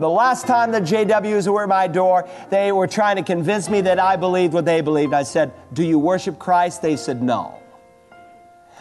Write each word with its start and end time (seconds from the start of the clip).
The 0.00 0.08
last 0.08 0.46
time 0.46 0.72
the 0.72 0.80
JWs 0.80 1.46
were 1.52 1.64
at 1.64 1.68
my 1.68 1.86
door, 1.86 2.26
they 2.48 2.72
were 2.72 2.86
trying 2.86 3.16
to 3.16 3.22
convince 3.22 3.68
me 3.68 3.82
that 3.82 4.00
I 4.00 4.16
believed 4.16 4.54
what 4.54 4.64
they 4.64 4.80
believed. 4.80 5.12
I 5.12 5.24
said, 5.24 5.52
Do 5.74 5.84
you 5.84 5.98
worship 5.98 6.38
Christ? 6.38 6.80
They 6.80 6.96
said, 6.96 7.22
No. 7.22 7.54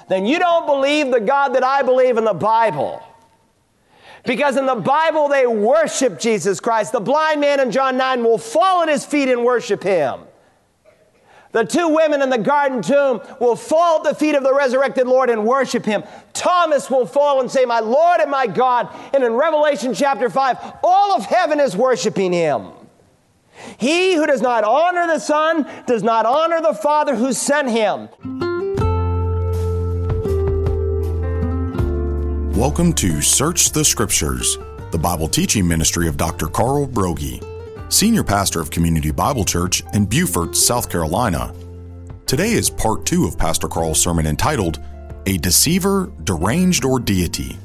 Then 0.08 0.26
you 0.26 0.40
don't 0.40 0.66
believe 0.66 1.12
the 1.12 1.20
God 1.20 1.50
that 1.50 1.63
I 1.63 1.84
believe 1.84 2.18
in 2.18 2.24
the 2.24 2.34
Bible. 2.34 3.04
Because 4.24 4.55
in 4.55 4.65
the 4.65 4.76
Bible, 4.76 5.28
they 5.28 5.46
worship 5.46 6.22
Jesus 6.22 6.62
Christ. 6.62 6.94
The 6.94 7.01
blind 7.01 7.42
man 7.42 7.60
in 7.60 7.70
John 7.70 7.97
9 7.97 8.24
will 8.24 8.38
fall 8.38 8.83
at 8.83 8.88
his 8.88 9.06
feet 9.06 9.28
and 9.28 9.44
worship 9.44 9.83
him. 9.83 10.22
The 11.52 11.63
two 11.63 11.90
women 11.90 12.22
in 12.22 12.29
the 12.29 12.38
garden 12.38 12.84
tomb 12.84 13.22
will 13.40 13.56
fall 13.56 13.97
at 13.97 14.04
the 14.04 14.13
feet 14.13 14.36
of 14.36 14.44
the 14.44 14.54
resurrected 14.54 15.08
Lord 15.08 15.32
and 15.32 15.46
worship 15.46 15.83
him. 15.83 16.04
Thomas 16.32 16.91
will 16.91 17.08
fall 17.08 17.41
and 17.41 17.50
say, 17.50 17.66
My 17.66 17.80
Lord 17.80 18.22
and 18.22 18.30
my 18.30 18.45
God. 18.45 18.88
And 19.16 19.23
in 19.23 19.34
Revelation 19.34 19.96
chapter 19.96 20.30
5, 20.30 20.76
all 20.84 21.16
of 21.16 21.26
heaven 21.26 21.59
is 21.59 21.76
worshiping 21.76 22.34
him. 22.34 22.68
He 23.80 24.14
who 24.14 24.28
does 24.28 24.42
not 24.42 24.64
honor 24.64 25.08
the 25.08 25.18
Son 25.18 25.68
does 25.88 26.04
not 26.04 26.28
honor 26.28 26.62
the 26.62 26.76
Father 26.76 27.16
who 27.16 27.34
sent 27.34 27.70
him. 27.72 28.09
Welcome 32.56 32.94
to 32.94 33.23
Search 33.23 33.72
the 33.72 33.84
Scriptures, 33.84 34.59
the 34.92 35.00
Bible 35.00 35.28
teaching 35.28 35.68
ministry 35.68 36.08
of 36.08 36.16
Dr. 36.16 36.45
Carl 36.45 36.88
Broggi 36.88 37.48
senior 37.90 38.24
pastor 38.24 38.60
of 38.62 38.70
Community 38.70 39.10
Bible 39.10 39.44
Church 39.44 39.84
in 39.94 40.06
Beaufort, 40.06 40.56
South 40.56 40.92
Carolina. 40.92 41.52
Today 42.28 42.52
is 42.52 42.70
part 42.70 43.04
two 43.04 43.26
of 43.26 43.36
Pastor 43.36 43.68
Carl's 43.68 44.00
sermon 44.00 44.28
entitled, 44.28 44.80
A 45.26 45.38
Deceiver, 45.38 46.12
Deranged, 46.24 46.86
or 46.86 47.00
Deity. 47.00 47.58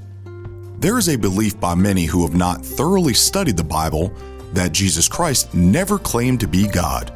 There 0.78 0.96
is 0.96 1.10
a 1.10 1.16
belief 1.16 1.60
by 1.60 1.74
many 1.74 2.06
who 2.06 2.26
have 2.26 2.34
not 2.34 2.64
thoroughly 2.64 3.12
studied 3.12 3.58
the 3.58 3.64
Bible 3.64 4.14
that 4.54 4.72
Jesus 4.72 5.08
Christ 5.08 5.52
never 5.52 5.98
claimed 5.98 6.40
to 6.40 6.48
be 6.48 6.66
God. 6.68 7.12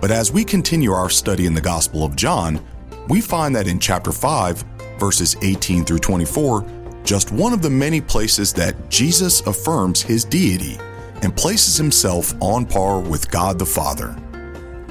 But 0.00 0.10
as 0.10 0.32
we 0.32 0.42
continue 0.42 0.92
our 0.92 1.10
study 1.10 1.44
in 1.44 1.52
the 1.54 1.60
Gospel 1.60 2.04
of 2.04 2.16
John, 2.16 2.64
we 3.08 3.20
find 3.20 3.54
that 3.54 3.68
in 3.68 3.78
chapter 3.78 4.12
5, 4.12 4.64
verses 4.98 5.36
18 5.42 5.84
through 5.84 5.98
24, 5.98 6.64
just 7.04 7.32
one 7.32 7.52
of 7.52 7.60
the 7.60 7.68
many 7.68 8.00
places 8.00 8.54
that 8.54 8.88
Jesus 8.88 9.42
affirms 9.42 10.00
his 10.00 10.24
deity 10.24 10.78
and 11.22 11.36
places 11.36 11.76
himself 11.76 12.34
on 12.40 12.66
par 12.66 13.00
with 13.00 13.30
God 13.30 13.58
the 13.58 13.66
Father. 13.66 14.16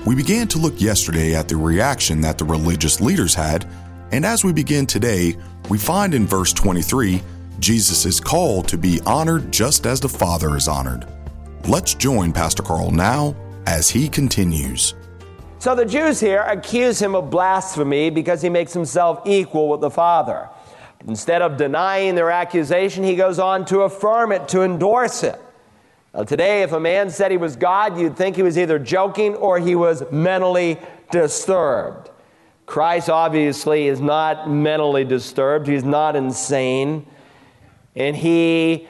We 0.05 0.15
began 0.15 0.47
to 0.49 0.57
look 0.57 0.79
yesterday 0.79 1.35
at 1.35 1.47
the 1.47 1.57
reaction 1.57 2.21
that 2.21 2.37
the 2.37 2.45
religious 2.45 3.01
leaders 3.01 3.33
had, 3.33 3.67
and 4.11 4.25
as 4.25 4.43
we 4.43 4.53
begin 4.53 4.85
today, 4.85 5.35
we 5.69 5.77
find 5.77 6.13
in 6.13 6.25
verse 6.25 6.53
23 6.53 7.21
Jesus 7.59 8.05
is 8.05 8.19
called 8.21 8.67
to 8.69 8.77
be 8.77 9.01
honored 9.05 9.51
just 9.51 9.85
as 9.85 9.99
the 9.99 10.07
Father 10.07 10.55
is 10.55 10.67
honored. 10.67 11.05
Let's 11.67 11.93
join 11.93 12.31
Pastor 12.31 12.63
Carl 12.63 12.91
now 12.91 13.35
as 13.65 13.89
he 13.89 14.07
continues. 14.07 14.95
So 15.59 15.75
the 15.75 15.85
Jews 15.85 16.21
here 16.21 16.41
accuse 16.43 17.01
him 17.01 17.15
of 17.15 17.29
blasphemy 17.29 18.09
because 18.09 18.41
he 18.41 18.49
makes 18.49 18.71
himself 18.71 19.21
equal 19.25 19.67
with 19.67 19.81
the 19.81 19.89
Father. 19.89 20.49
Instead 21.05 21.41
of 21.41 21.57
denying 21.57 22.15
their 22.15 22.31
accusation, 22.31 23.03
he 23.03 23.15
goes 23.15 23.39
on 23.39 23.65
to 23.65 23.81
affirm 23.81 24.31
it, 24.31 24.47
to 24.49 24.63
endorse 24.63 25.23
it. 25.23 25.39
Now, 26.13 26.23
today, 26.23 26.63
if 26.63 26.71
a 26.71 26.79
man 26.79 27.09
said 27.11 27.31
he 27.31 27.37
was 27.37 27.55
God, 27.55 27.99
you'd 27.99 28.17
think 28.17 28.35
he 28.35 28.41
was 28.41 28.57
either 28.57 28.79
joking 28.79 29.35
or 29.35 29.59
he 29.59 29.75
was 29.75 30.03
mentally 30.11 30.79
disturbed. 31.11 32.09
Christ 32.65 33.09
obviously 33.09 33.87
is 33.87 33.99
not 33.99 34.49
mentally 34.49 35.03
disturbed, 35.03 35.67
he's 35.67 35.83
not 35.83 36.15
insane. 36.15 37.05
And 37.95 38.15
he, 38.15 38.87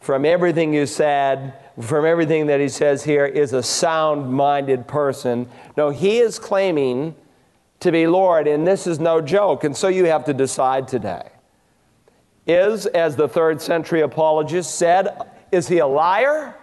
from 0.00 0.24
everything 0.24 0.72
you 0.72 0.86
said, 0.86 1.54
from 1.80 2.04
everything 2.04 2.46
that 2.46 2.60
he 2.60 2.68
says 2.68 3.04
here, 3.04 3.26
is 3.26 3.52
a 3.52 3.62
sound 3.62 4.32
minded 4.32 4.86
person. 4.86 5.48
No, 5.76 5.90
he 5.90 6.18
is 6.18 6.38
claiming 6.38 7.14
to 7.80 7.92
be 7.92 8.06
Lord, 8.06 8.46
and 8.48 8.66
this 8.66 8.86
is 8.86 8.98
no 8.98 9.20
joke. 9.20 9.64
And 9.64 9.76
so 9.76 9.88
you 9.88 10.06
have 10.06 10.24
to 10.24 10.34
decide 10.34 10.88
today. 10.88 11.28
Is, 12.46 12.86
as 12.86 13.16
the 13.16 13.28
third 13.28 13.60
century 13.60 14.00
apologist 14.00 14.76
said, 14.76 15.08
is 15.56 15.68
he 15.68 15.78
a 15.78 15.86
liar? 15.86 16.54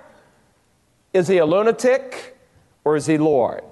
Is 1.14 1.28
he 1.28 1.40
a 1.40 1.46
lunatic? 1.46 2.38
Or 2.86 2.96
is 2.96 3.06
he 3.06 3.18
Lord? 3.18 3.64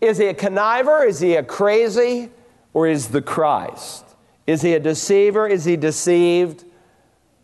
Is 0.00 0.18
he 0.18 0.26
a 0.26 0.34
conniver? 0.34 1.06
Is 1.06 1.20
he 1.20 1.36
a 1.36 1.42
crazy? 1.42 2.30
Or 2.74 2.86
is 2.86 3.08
the 3.08 3.22
Christ? 3.22 4.04
Is 4.46 4.62
he 4.62 4.74
a 4.74 4.80
deceiver? 4.80 5.46
Is 5.46 5.64
he 5.64 5.76
deceived? 5.76 6.64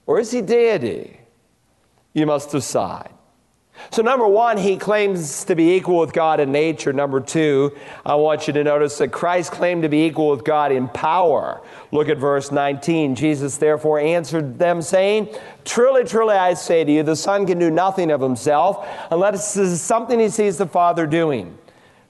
Or 0.06 0.18
is 0.18 0.30
he 0.30 0.42
deity? 0.42 1.20
You 2.12 2.26
must 2.26 2.50
decide. 2.50 3.12
So, 3.90 4.02
number 4.02 4.26
one, 4.26 4.58
he 4.58 4.76
claims 4.76 5.44
to 5.44 5.54
be 5.54 5.74
equal 5.74 5.98
with 5.98 6.12
God 6.12 6.40
in 6.40 6.52
nature. 6.52 6.92
Number 6.92 7.20
two, 7.20 7.76
I 8.04 8.16
want 8.16 8.46
you 8.46 8.52
to 8.54 8.64
notice 8.64 8.98
that 8.98 9.12
Christ 9.12 9.52
claimed 9.52 9.82
to 9.82 9.88
be 9.88 10.04
equal 10.04 10.30
with 10.30 10.44
God 10.44 10.72
in 10.72 10.88
power. 10.88 11.62
Look 11.90 12.08
at 12.08 12.18
verse 12.18 12.50
19. 12.52 13.14
Jesus 13.14 13.56
therefore 13.56 13.98
answered 13.98 14.58
them, 14.58 14.82
saying, 14.82 15.28
Truly, 15.64 16.04
truly, 16.04 16.34
I 16.34 16.54
say 16.54 16.84
to 16.84 16.92
you, 16.92 17.02
the 17.02 17.16
Son 17.16 17.46
can 17.46 17.58
do 17.58 17.70
nothing 17.70 18.10
of 18.10 18.20
himself 18.20 18.86
unless 19.10 19.56
it 19.56 19.62
is 19.62 19.80
something 19.80 20.20
he 20.20 20.28
sees 20.28 20.58
the 20.58 20.66
Father 20.66 21.06
doing. 21.06 21.56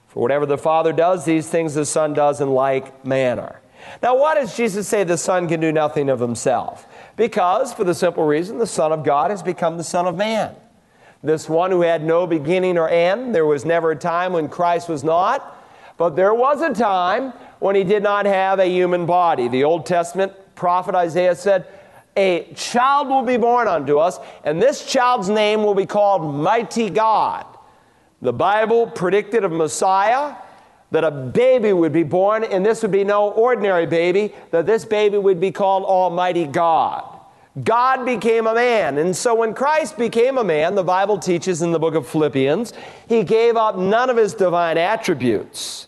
For 0.07 0.21
whatever 0.21 0.45
the 0.45 0.57
Father 0.57 0.91
does, 0.91 1.23
these 1.23 1.47
things 1.47 1.75
the 1.75 1.85
Son 1.85 2.13
does 2.13 2.41
in 2.41 2.49
like 2.49 3.05
manner. 3.05 3.61
Now, 4.01 4.17
why 4.17 4.35
does 4.35 4.57
Jesus 4.57 4.87
say 4.87 5.03
the 5.03 5.17
Son 5.17 5.47
can 5.47 5.59
do 5.59 5.71
nothing 5.71 6.09
of 6.09 6.19
himself? 6.19 6.87
Because, 7.15 7.73
for 7.73 7.83
the 7.83 7.93
simple 7.93 8.25
reason, 8.25 8.57
the 8.57 8.67
Son 8.67 8.91
of 8.91 9.03
God 9.03 9.31
has 9.31 9.43
become 9.43 9.77
the 9.77 9.83
Son 9.83 10.05
of 10.05 10.17
Man. 10.17 10.55
This 11.21 11.49
one 11.49 11.71
who 11.71 11.81
had 11.81 12.03
no 12.03 12.25
beginning 12.25 12.77
or 12.77 12.89
end. 12.89 13.35
There 13.35 13.45
was 13.45 13.65
never 13.65 13.91
a 13.91 13.95
time 13.95 14.33
when 14.33 14.47
Christ 14.47 14.87
was 14.87 15.03
not, 15.03 15.57
but 15.97 16.15
there 16.15 16.33
was 16.33 16.61
a 16.61 16.73
time 16.73 17.33
when 17.59 17.75
he 17.75 17.83
did 17.83 18.03
not 18.03 18.25
have 18.25 18.59
a 18.59 18.65
human 18.65 19.05
body. 19.05 19.47
The 19.47 19.65
Old 19.65 19.85
Testament 19.85 20.33
prophet 20.55 20.95
Isaiah 20.95 21.35
said, 21.35 21.65
A 22.15 22.51
child 22.55 23.09
will 23.09 23.23
be 23.23 23.37
born 23.37 23.67
unto 23.67 23.97
us, 23.97 24.17
and 24.43 24.61
this 24.61 24.85
child's 24.85 25.29
name 25.29 25.63
will 25.63 25.75
be 25.75 25.85
called 25.85 26.35
Mighty 26.35 26.89
God. 26.89 27.45
The 28.21 28.33
Bible 28.33 28.87
predicted 28.87 29.43
of 29.43 29.51
Messiah 29.51 30.35
that 30.91 31.03
a 31.03 31.11
baby 31.11 31.73
would 31.73 31.93
be 31.93 32.03
born, 32.03 32.43
and 32.43 32.65
this 32.65 32.81
would 32.81 32.91
be 32.91 33.03
no 33.03 33.29
ordinary 33.31 33.85
baby, 33.85 34.33
that 34.51 34.65
this 34.65 34.85
baby 34.85 35.17
would 35.17 35.39
be 35.39 35.51
called 35.51 35.83
Almighty 35.83 36.47
God. 36.47 37.18
God 37.63 38.05
became 38.05 38.47
a 38.47 38.53
man. 38.53 38.97
And 38.97 39.15
so 39.15 39.35
when 39.35 39.53
Christ 39.53 39.97
became 39.97 40.37
a 40.37 40.43
man, 40.43 40.75
the 40.75 40.83
Bible 40.83 41.17
teaches 41.17 41.61
in 41.61 41.71
the 41.71 41.79
book 41.79 41.95
of 41.95 42.07
Philippians, 42.07 42.73
he 43.07 43.23
gave 43.23 43.55
up 43.55 43.77
none 43.77 44.09
of 44.09 44.17
his 44.17 44.33
divine 44.33 44.77
attributes. 44.77 45.87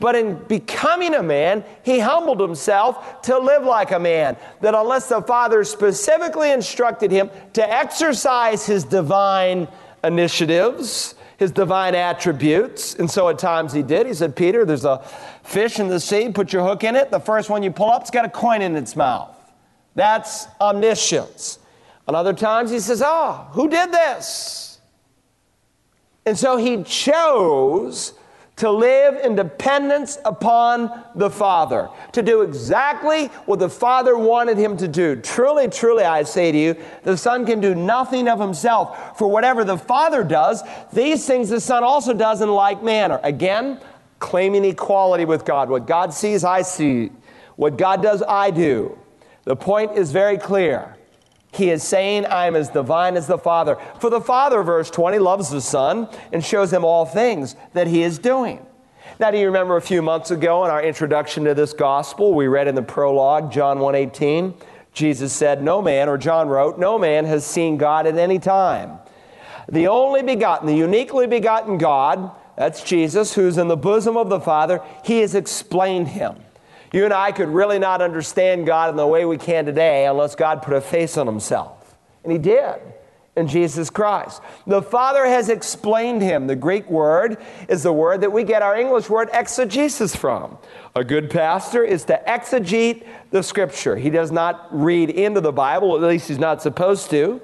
But 0.00 0.16
in 0.16 0.36
becoming 0.44 1.14
a 1.14 1.22
man, 1.22 1.64
he 1.82 1.98
humbled 1.98 2.40
himself 2.40 3.22
to 3.22 3.38
live 3.38 3.64
like 3.64 3.90
a 3.92 3.98
man. 3.98 4.36
That 4.62 4.74
unless 4.74 5.08
the 5.08 5.22
Father 5.22 5.64
specifically 5.64 6.50
instructed 6.50 7.10
him 7.10 7.30
to 7.52 7.70
exercise 7.70 8.66
his 8.66 8.84
divine 8.84 9.68
initiatives, 10.02 11.14
his 11.36 11.50
divine 11.50 11.94
attributes, 11.94 12.94
and 12.94 13.10
so 13.10 13.28
at 13.28 13.38
times 13.38 13.72
he 13.72 13.82
did. 13.82 14.06
He 14.06 14.14
said, 14.14 14.34
Peter, 14.34 14.64
there's 14.64 14.86
a 14.86 15.04
fish 15.42 15.78
in 15.78 15.88
the 15.88 16.00
sea, 16.00 16.30
put 16.32 16.52
your 16.52 16.64
hook 16.64 16.82
in 16.82 16.96
it. 16.96 17.10
The 17.10 17.20
first 17.20 17.50
one 17.50 17.62
you 17.62 17.70
pull 17.70 17.90
up, 17.90 18.02
it's 18.02 18.10
got 18.10 18.24
a 18.24 18.30
coin 18.30 18.62
in 18.62 18.76
its 18.76 18.96
mouth. 18.96 19.35
That's 19.96 20.46
omniscience. 20.60 21.58
And 22.06 22.14
other 22.14 22.32
times 22.32 22.70
he 22.70 22.78
says, 22.78 23.02
Oh, 23.04 23.48
who 23.50 23.68
did 23.68 23.90
this? 23.90 24.78
And 26.24 26.38
so 26.38 26.56
he 26.56 26.84
chose 26.84 28.12
to 28.56 28.70
live 28.70 29.22
in 29.22 29.34
dependence 29.34 30.18
upon 30.24 31.04
the 31.14 31.28
Father, 31.28 31.90
to 32.12 32.22
do 32.22 32.40
exactly 32.40 33.26
what 33.44 33.58
the 33.58 33.68
Father 33.68 34.16
wanted 34.16 34.56
him 34.56 34.76
to 34.78 34.88
do. 34.88 35.16
Truly, 35.16 35.68
truly, 35.68 36.04
I 36.04 36.22
say 36.22 36.52
to 36.52 36.58
you, 36.58 36.76
the 37.02 37.18
Son 37.18 37.44
can 37.44 37.60
do 37.60 37.74
nothing 37.74 38.28
of 38.28 38.40
himself. 38.40 39.18
For 39.18 39.28
whatever 39.28 39.62
the 39.62 39.76
Father 39.76 40.24
does, 40.24 40.62
these 40.92 41.26
things 41.26 41.50
the 41.50 41.60
Son 41.60 41.84
also 41.84 42.14
does 42.14 42.40
in 42.40 42.48
like 42.48 42.82
manner. 42.82 43.20
Again, 43.22 43.78
claiming 44.20 44.64
equality 44.64 45.26
with 45.26 45.44
God. 45.44 45.68
What 45.68 45.86
God 45.86 46.14
sees, 46.14 46.42
I 46.42 46.62
see. 46.62 47.10
What 47.56 47.76
God 47.76 48.02
does, 48.02 48.22
I 48.26 48.50
do. 48.50 48.98
The 49.46 49.56
point 49.56 49.96
is 49.96 50.12
very 50.12 50.36
clear. 50.36 50.96
He 51.52 51.70
is 51.70 51.82
saying, 51.82 52.26
I 52.26 52.46
am 52.46 52.56
as 52.56 52.68
divine 52.68 53.16
as 53.16 53.28
the 53.28 53.38
Father. 53.38 53.78
For 54.00 54.10
the 54.10 54.20
Father, 54.20 54.62
verse 54.62 54.90
20, 54.90 55.18
loves 55.18 55.50
the 55.50 55.60
Son 55.60 56.08
and 56.32 56.44
shows 56.44 56.72
him 56.72 56.84
all 56.84 57.06
things 57.06 57.54
that 57.72 57.86
he 57.86 58.02
is 58.02 58.18
doing. 58.18 58.66
Now, 59.20 59.30
do 59.30 59.38
you 59.38 59.46
remember 59.46 59.76
a 59.76 59.82
few 59.82 60.02
months 60.02 60.32
ago 60.32 60.64
in 60.64 60.70
our 60.70 60.82
introduction 60.82 61.44
to 61.44 61.54
this 61.54 61.72
gospel, 61.72 62.34
we 62.34 62.48
read 62.48 62.66
in 62.66 62.74
the 62.74 62.82
prologue, 62.82 63.52
John 63.52 63.78
1:18, 63.78 64.52
Jesus 64.92 65.32
said, 65.32 65.62
No 65.62 65.80
man, 65.80 66.08
or 66.08 66.18
John 66.18 66.48
wrote, 66.48 66.78
no 66.78 66.98
man 66.98 67.24
has 67.26 67.46
seen 67.46 67.76
God 67.76 68.06
at 68.06 68.18
any 68.18 68.38
time. 68.38 68.98
The 69.68 69.86
only 69.86 70.22
begotten, 70.22 70.66
the 70.66 70.74
uniquely 70.74 71.26
begotten 71.26 71.78
God, 71.78 72.30
that's 72.56 72.82
Jesus, 72.82 73.34
who's 73.34 73.58
in 73.58 73.68
the 73.68 73.76
bosom 73.76 74.16
of 74.16 74.28
the 74.28 74.40
Father, 74.40 74.82
he 75.04 75.20
has 75.20 75.34
explained 75.34 76.08
him. 76.08 76.36
You 76.92 77.04
and 77.04 77.12
I 77.12 77.32
could 77.32 77.48
really 77.48 77.78
not 77.78 78.00
understand 78.00 78.66
God 78.66 78.90
in 78.90 78.96
the 78.96 79.06
way 79.06 79.24
we 79.24 79.38
can 79.38 79.66
today 79.66 80.06
unless 80.06 80.34
God 80.34 80.62
put 80.62 80.74
a 80.74 80.80
face 80.80 81.16
on 81.16 81.26
himself. 81.26 81.96
And 82.22 82.32
he 82.32 82.38
did. 82.38 82.80
in 83.36 83.46
Jesus 83.46 83.90
Christ. 83.90 84.40
The 84.66 84.80
Father 84.80 85.26
has 85.26 85.50
explained 85.50 86.22
him. 86.22 86.46
The 86.46 86.56
Greek 86.56 86.90
word 86.90 87.36
is 87.68 87.82
the 87.82 87.92
word 87.92 88.22
that 88.22 88.32
we 88.32 88.44
get 88.44 88.62
our 88.62 88.74
English 88.74 89.10
word 89.10 89.28
exegesis 89.32 90.16
from. 90.16 90.56
A 90.96 91.04
good 91.04 91.30
pastor 91.30 91.84
is 91.84 92.04
to 92.04 92.20
exegete 92.26 93.06
the 93.30 93.42
scripture. 93.42 93.96
He 93.96 94.08
does 94.08 94.32
not 94.32 94.66
read 94.70 95.10
into 95.10 95.42
the 95.42 95.52
Bible, 95.52 95.94
at 95.94 96.02
least 96.02 96.28
he's 96.28 96.38
not 96.38 96.62
supposed 96.62 97.10
to, 97.10 97.42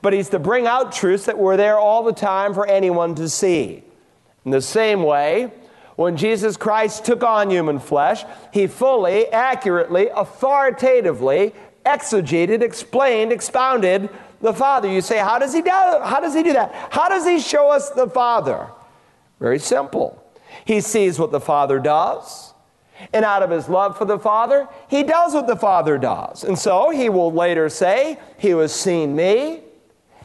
but 0.00 0.14
he's 0.14 0.30
to 0.30 0.38
bring 0.38 0.66
out 0.66 0.90
truths 0.92 1.26
that 1.26 1.36
were 1.36 1.58
there 1.58 1.78
all 1.78 2.02
the 2.02 2.14
time 2.14 2.54
for 2.54 2.66
anyone 2.66 3.14
to 3.16 3.28
see. 3.28 3.84
In 4.46 4.50
the 4.52 4.62
same 4.62 5.02
way, 5.02 5.52
when 5.96 6.16
Jesus 6.16 6.56
Christ 6.56 7.04
took 7.04 7.22
on 7.22 7.50
human 7.50 7.78
flesh, 7.78 8.24
he 8.52 8.66
fully, 8.66 9.28
accurately, 9.28 10.08
authoritatively 10.14 11.54
exegeted, 11.84 12.62
explained, 12.62 13.32
expounded 13.32 14.10
the 14.40 14.52
Father. 14.52 14.88
You 14.88 15.00
say, 15.00 15.18
how 15.18 15.38
does 15.38 15.54
he 15.54 15.62
do, 15.62 15.70
how 15.70 16.20
does 16.20 16.34
he 16.34 16.42
do 16.42 16.52
that? 16.52 16.72
How 16.90 17.08
does 17.08 17.26
he 17.26 17.40
show 17.40 17.70
us 17.70 17.90
the 17.90 18.08
Father? 18.08 18.68
Very 19.40 19.58
simple. 19.58 20.22
He 20.64 20.80
sees 20.80 21.18
what 21.18 21.32
the 21.32 21.40
Father 21.40 21.78
does. 21.78 22.52
And 23.12 23.24
out 23.24 23.42
of 23.42 23.50
his 23.50 23.68
love 23.68 23.96
for 23.98 24.04
the 24.04 24.18
Father, 24.18 24.68
he 24.88 25.02
does 25.02 25.34
what 25.34 25.46
the 25.46 25.56
Father 25.56 25.98
does. 25.98 26.44
And 26.44 26.58
so 26.58 26.90
he 26.90 27.08
will 27.08 27.32
later 27.32 27.68
say, 27.68 28.18
He 28.38 28.50
who 28.50 28.58
has 28.58 28.74
seen 28.74 29.14
me 29.14 29.60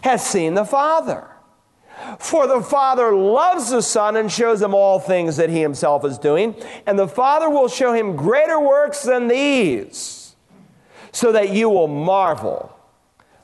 has 0.02 0.26
seen 0.26 0.54
the 0.54 0.66
Father. 0.66 1.28
For 2.20 2.48
the 2.48 2.62
Father 2.62 3.16
loves 3.16 3.70
the 3.70 3.82
Son 3.82 4.16
and 4.16 4.32
shows 4.32 4.62
him 4.62 4.74
all 4.74 5.00
things 5.00 5.38
that 5.38 5.50
he 5.50 5.62
himself 5.62 6.06
is 6.06 6.18
doing. 6.18 6.56
And 6.86 6.98
the 6.98 7.08
Father 7.08 7.50
will 7.50 7.68
show 7.68 7.94
him 7.94 8.16
greater 8.16 8.60
works 8.60 9.04
than 9.04 9.28
these, 9.28 10.36
so 11.12 11.32
that 11.32 11.50
you 11.50 11.70
will 11.70 11.88
marvel. 11.88 12.76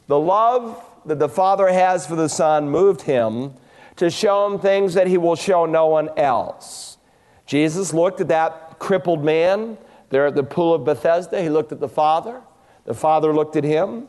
The 0.07 0.19
love 0.19 0.83
that 1.05 1.19
the 1.19 1.29
Father 1.29 1.67
has 1.67 2.07
for 2.07 2.15
the 2.15 2.29
Son 2.29 2.69
moved 2.69 3.01
him 3.01 3.53
to 3.97 4.09
show 4.09 4.45
him 4.45 4.59
things 4.59 4.93
that 4.93 5.07
he 5.07 5.17
will 5.17 5.35
show 5.35 5.65
no 5.65 5.87
one 5.87 6.09
else. 6.17 6.97
Jesus 7.45 7.93
looked 7.93 8.21
at 8.21 8.27
that 8.27 8.79
crippled 8.79 9.23
man 9.23 9.77
there 10.09 10.27
at 10.27 10.35
the 10.35 10.43
pool 10.43 10.73
of 10.73 10.85
Bethesda. 10.85 11.41
He 11.41 11.49
looked 11.49 11.71
at 11.71 11.79
the 11.79 11.89
Father. 11.89 12.41
The 12.85 12.93
Father 12.93 13.33
looked 13.33 13.55
at 13.55 13.63
him. 13.63 14.07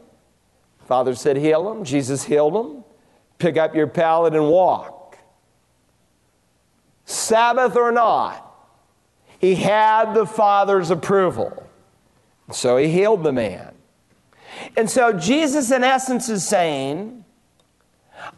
The 0.81 0.85
Father 0.87 1.15
said, 1.15 1.37
Heal 1.37 1.71
him. 1.73 1.85
Jesus 1.85 2.25
healed 2.25 2.55
him. 2.55 2.85
Pick 3.39 3.57
up 3.57 3.75
your 3.75 3.87
pallet 3.87 4.35
and 4.35 4.49
walk. 4.49 5.19
Sabbath 7.05 7.77
or 7.77 7.91
not, 7.91 8.45
he 9.39 9.55
had 9.55 10.15
the 10.15 10.27
Father's 10.27 10.91
approval. 10.91 11.65
So 12.53 12.77
he 12.77 12.89
healed 12.89 13.23
the 13.23 13.33
man. 13.33 13.75
And 14.77 14.91
so 14.91 15.13
Jesus, 15.13 15.71
in 15.71 15.85
essence, 15.85 16.29
is 16.29 16.47
saying, 16.47 17.25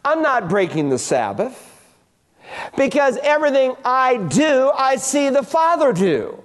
I'm 0.05 0.21
not 0.21 0.47
breaking 0.47 0.89
the 0.89 0.99
Sabbath 0.99 1.67
because 2.77 3.17
everything 3.23 3.75
I 3.83 4.17
do, 4.17 4.71
I 4.75 4.97
see 4.97 5.29
the 5.29 5.43
Father 5.43 5.93
do. 5.93 6.40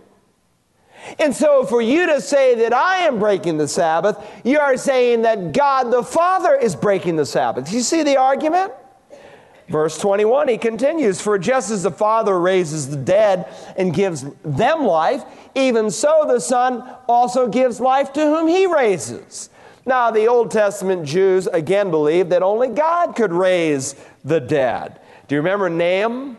And 1.18 1.34
so, 1.34 1.64
for 1.64 1.80
you 1.80 2.06
to 2.06 2.20
say 2.20 2.54
that 2.56 2.72
I 2.72 2.98
am 2.98 3.18
breaking 3.18 3.58
the 3.58 3.68
Sabbath, 3.68 4.18
you 4.44 4.58
are 4.58 4.76
saying 4.76 5.22
that 5.22 5.52
God 5.52 5.90
the 5.90 6.02
Father 6.02 6.54
is 6.54 6.74
breaking 6.74 7.16
the 7.16 7.26
Sabbath. 7.26 7.72
You 7.72 7.80
see 7.80 8.02
the 8.02 8.16
argument? 8.16 8.72
Verse 9.68 9.98
21, 9.98 10.48
he 10.48 10.58
continues 10.58 11.20
For 11.20 11.38
just 11.38 11.70
as 11.70 11.82
the 11.82 11.90
Father 11.90 12.38
raises 12.38 12.88
the 12.88 12.96
dead 12.96 13.52
and 13.76 13.92
gives 13.92 14.24
them 14.44 14.84
life, 14.84 15.24
even 15.54 15.90
so 15.90 16.24
the 16.28 16.40
Son 16.40 16.88
also 17.08 17.48
gives 17.48 17.80
life 17.80 18.12
to 18.12 18.20
whom 18.20 18.46
he 18.46 18.66
raises. 18.66 19.50
Now, 19.84 20.10
the 20.10 20.26
Old 20.26 20.50
Testament 20.50 21.06
Jews 21.06 21.46
again 21.46 21.90
believed 21.90 22.30
that 22.30 22.42
only 22.42 22.68
God 22.68 23.14
could 23.14 23.32
raise 23.32 23.94
the 24.24 24.40
dead. 24.40 25.00
Do 25.28 25.34
you 25.34 25.40
remember 25.40 25.68
Naaman 25.68 26.36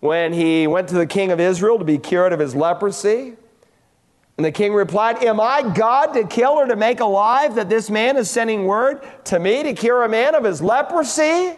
when 0.00 0.32
he 0.32 0.66
went 0.66 0.88
to 0.88 0.94
the 0.94 1.06
king 1.06 1.30
of 1.32 1.40
Israel 1.40 1.78
to 1.78 1.84
be 1.84 1.98
cured 1.98 2.32
of 2.32 2.40
his 2.40 2.54
leprosy? 2.54 3.34
And 4.42 4.48
the 4.48 4.58
king 4.58 4.74
replied, 4.74 5.22
Am 5.22 5.40
I 5.40 5.62
God 5.62 6.14
to 6.14 6.26
kill 6.26 6.54
or 6.54 6.66
to 6.66 6.74
make 6.74 6.98
alive 6.98 7.54
that 7.54 7.68
this 7.68 7.88
man 7.88 8.16
is 8.16 8.28
sending 8.28 8.64
word 8.64 9.00
to 9.26 9.38
me 9.38 9.62
to 9.62 9.72
cure 9.72 10.02
a 10.02 10.08
man 10.08 10.34
of 10.34 10.42
his 10.42 10.60
leprosy? 10.60 11.56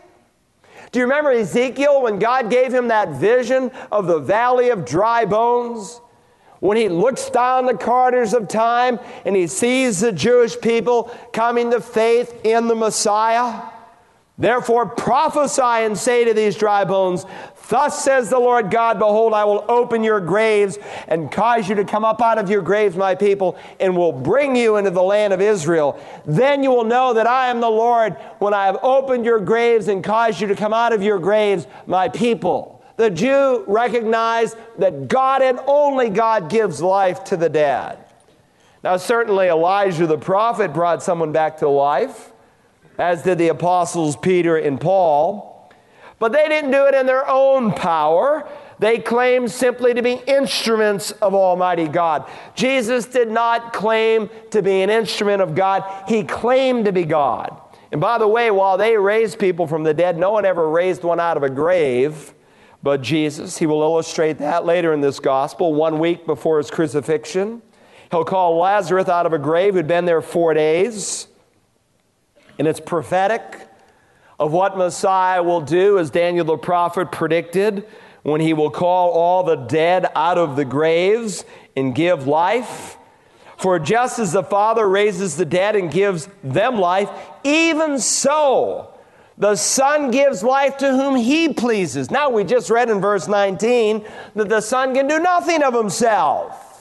Do 0.92 0.98
you 0.98 1.06
remember 1.06 1.30
Ezekiel 1.30 2.02
when 2.02 2.18
God 2.18 2.50
gave 2.50 2.74
him 2.74 2.88
that 2.88 3.12
vision 3.12 3.70
of 3.90 4.06
the 4.06 4.18
valley 4.18 4.68
of 4.68 4.84
dry 4.84 5.24
bones? 5.24 5.98
when 6.60 6.76
he 6.76 6.88
looks 6.90 7.30
down 7.30 7.66
the 7.66 7.74
corridors 7.74 8.32
of 8.32 8.48
time 8.48 8.98
and 9.24 9.34
he 9.34 9.46
sees 9.46 10.00
the 10.00 10.12
Jewish 10.12 10.58
people 10.60 11.10
coming 11.32 11.70
to 11.70 11.80
faith 11.80 12.38
in 12.44 12.68
the 12.68 12.74
Messiah. 12.74 13.62
Therefore, 14.36 14.86
prophesy 14.86 15.62
and 15.62 15.96
say 15.96 16.24
to 16.24 16.34
these 16.34 16.56
dry 16.56 16.84
bones, 16.84 17.24
Thus 17.68 18.04
says 18.04 18.28
the 18.28 18.38
Lord 18.38 18.70
God, 18.70 18.98
Behold, 18.98 19.32
I 19.32 19.44
will 19.44 19.64
open 19.68 20.02
your 20.02 20.20
graves 20.20 20.76
and 21.08 21.30
cause 21.30 21.68
you 21.68 21.76
to 21.76 21.84
come 21.84 22.04
up 22.04 22.20
out 22.20 22.36
of 22.38 22.50
your 22.50 22.60
graves, 22.60 22.96
my 22.96 23.14
people, 23.14 23.56
and 23.78 23.96
will 23.96 24.12
bring 24.12 24.56
you 24.56 24.76
into 24.76 24.90
the 24.90 25.02
land 25.02 25.32
of 25.32 25.40
Israel. 25.40 25.98
Then 26.26 26.62
you 26.62 26.70
will 26.70 26.84
know 26.84 27.14
that 27.14 27.26
I 27.28 27.48
am 27.48 27.60
the 27.60 27.70
Lord 27.70 28.14
when 28.38 28.52
I 28.52 28.66
have 28.66 28.78
opened 28.82 29.24
your 29.24 29.38
graves 29.38 29.88
and 29.88 30.02
caused 30.02 30.40
you 30.40 30.48
to 30.48 30.56
come 30.56 30.74
out 30.74 30.92
of 30.92 31.02
your 31.02 31.18
graves, 31.18 31.66
my 31.86 32.08
people. 32.08 32.84
The 32.96 33.10
Jew 33.10 33.64
recognized 33.66 34.56
that 34.78 35.08
God 35.08 35.42
and 35.42 35.60
only 35.66 36.10
God 36.10 36.50
gives 36.50 36.82
life 36.82 37.24
to 37.24 37.36
the 37.36 37.48
dead. 37.48 37.98
Now, 38.82 38.98
certainly 38.98 39.48
Elijah 39.48 40.06
the 40.06 40.18
prophet 40.18 40.74
brought 40.74 41.02
someone 41.02 41.32
back 41.32 41.58
to 41.58 41.68
life, 41.68 42.30
as 42.98 43.22
did 43.22 43.38
the 43.38 43.48
apostles 43.48 44.16
Peter 44.16 44.56
and 44.56 44.80
Paul. 44.80 45.70
But 46.18 46.32
they 46.32 46.48
didn't 46.48 46.70
do 46.70 46.86
it 46.86 46.94
in 46.94 47.06
their 47.06 47.28
own 47.28 47.72
power. 47.72 48.48
They 48.78 48.98
claimed 48.98 49.50
simply 49.50 49.94
to 49.94 50.02
be 50.02 50.20
instruments 50.26 51.10
of 51.12 51.34
Almighty 51.34 51.88
God. 51.88 52.28
Jesus 52.54 53.06
did 53.06 53.30
not 53.30 53.72
claim 53.72 54.30
to 54.50 54.62
be 54.62 54.82
an 54.82 54.90
instrument 54.90 55.42
of 55.42 55.54
God, 55.54 55.84
he 56.08 56.24
claimed 56.24 56.84
to 56.86 56.92
be 56.92 57.04
God. 57.04 57.60
And 57.92 58.00
by 58.00 58.18
the 58.18 58.26
way, 58.26 58.50
while 58.50 58.76
they 58.76 58.96
raised 58.96 59.38
people 59.38 59.66
from 59.66 59.84
the 59.84 59.94
dead, 59.94 60.18
no 60.18 60.32
one 60.32 60.44
ever 60.44 60.68
raised 60.68 61.04
one 61.04 61.20
out 61.20 61.36
of 61.36 61.42
a 61.42 61.50
grave 61.50 62.34
but 62.84 63.00
Jesus. 63.00 63.56
He 63.56 63.64
will 63.64 63.80
illustrate 63.80 64.38
that 64.38 64.66
later 64.66 64.92
in 64.92 65.00
this 65.00 65.18
gospel, 65.18 65.72
one 65.72 65.98
week 65.98 66.26
before 66.26 66.58
his 66.58 66.70
crucifixion. 66.70 67.62
He'll 68.10 68.24
call 68.24 68.58
Lazarus 68.58 69.08
out 69.08 69.24
of 69.24 69.32
a 69.32 69.38
grave 69.38 69.72
who'd 69.72 69.88
been 69.88 70.04
there 70.04 70.20
four 70.20 70.52
days. 70.52 71.26
And 72.58 72.68
it's 72.68 72.80
prophetic 72.80 73.68
of 74.38 74.52
what 74.52 74.76
Messiah 74.76 75.42
will 75.42 75.60
do, 75.60 75.98
as 75.98 76.10
Daniel 76.10 76.44
the 76.44 76.56
prophet 76.56 77.12
predicted, 77.12 77.86
when 78.22 78.40
he 78.40 78.52
will 78.52 78.70
call 78.70 79.10
all 79.10 79.42
the 79.44 79.56
dead 79.56 80.06
out 80.14 80.38
of 80.38 80.56
the 80.56 80.64
graves 80.64 81.44
and 81.76 81.94
give 81.94 82.26
life. 82.26 82.96
For 83.56 83.78
just 83.78 84.18
as 84.18 84.32
the 84.32 84.42
Father 84.42 84.88
raises 84.88 85.36
the 85.36 85.44
dead 85.44 85.76
and 85.76 85.90
gives 85.90 86.28
them 86.42 86.76
life, 86.76 87.10
even 87.44 87.98
so 87.98 88.94
the 89.36 89.56
Son 89.56 90.10
gives 90.10 90.42
life 90.42 90.76
to 90.78 90.90
whom 90.90 91.16
He 91.16 91.52
pleases. 91.52 92.10
Now, 92.10 92.30
we 92.30 92.44
just 92.44 92.70
read 92.70 92.88
in 92.88 93.00
verse 93.00 93.26
19 93.26 94.06
that 94.34 94.48
the 94.48 94.60
Son 94.60 94.94
can 94.94 95.08
do 95.08 95.18
nothing 95.18 95.62
of 95.62 95.74
Himself. 95.74 96.73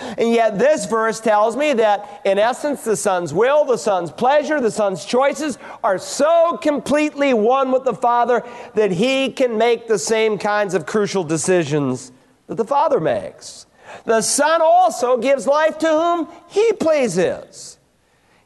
And 0.00 0.32
yet, 0.32 0.58
this 0.58 0.86
verse 0.86 1.20
tells 1.20 1.56
me 1.56 1.72
that, 1.74 2.20
in 2.24 2.38
essence, 2.38 2.82
the 2.84 2.96
Son's 2.96 3.32
will, 3.32 3.64
the 3.64 3.78
Son's 3.78 4.10
pleasure, 4.10 4.60
the 4.60 4.70
Son's 4.70 5.04
choices 5.04 5.58
are 5.84 5.98
so 5.98 6.58
completely 6.60 7.32
one 7.32 7.70
with 7.70 7.84
the 7.84 7.94
Father 7.94 8.42
that 8.74 8.90
He 8.90 9.30
can 9.30 9.56
make 9.56 9.86
the 9.86 9.98
same 9.98 10.36
kinds 10.36 10.74
of 10.74 10.84
crucial 10.86 11.22
decisions 11.22 12.10
that 12.48 12.56
the 12.56 12.64
Father 12.64 12.98
makes. 12.98 13.66
The 14.04 14.22
Son 14.22 14.60
also 14.62 15.16
gives 15.16 15.46
life 15.46 15.78
to 15.78 15.88
whom 15.88 16.28
He 16.48 16.72
pleases. 16.72 17.78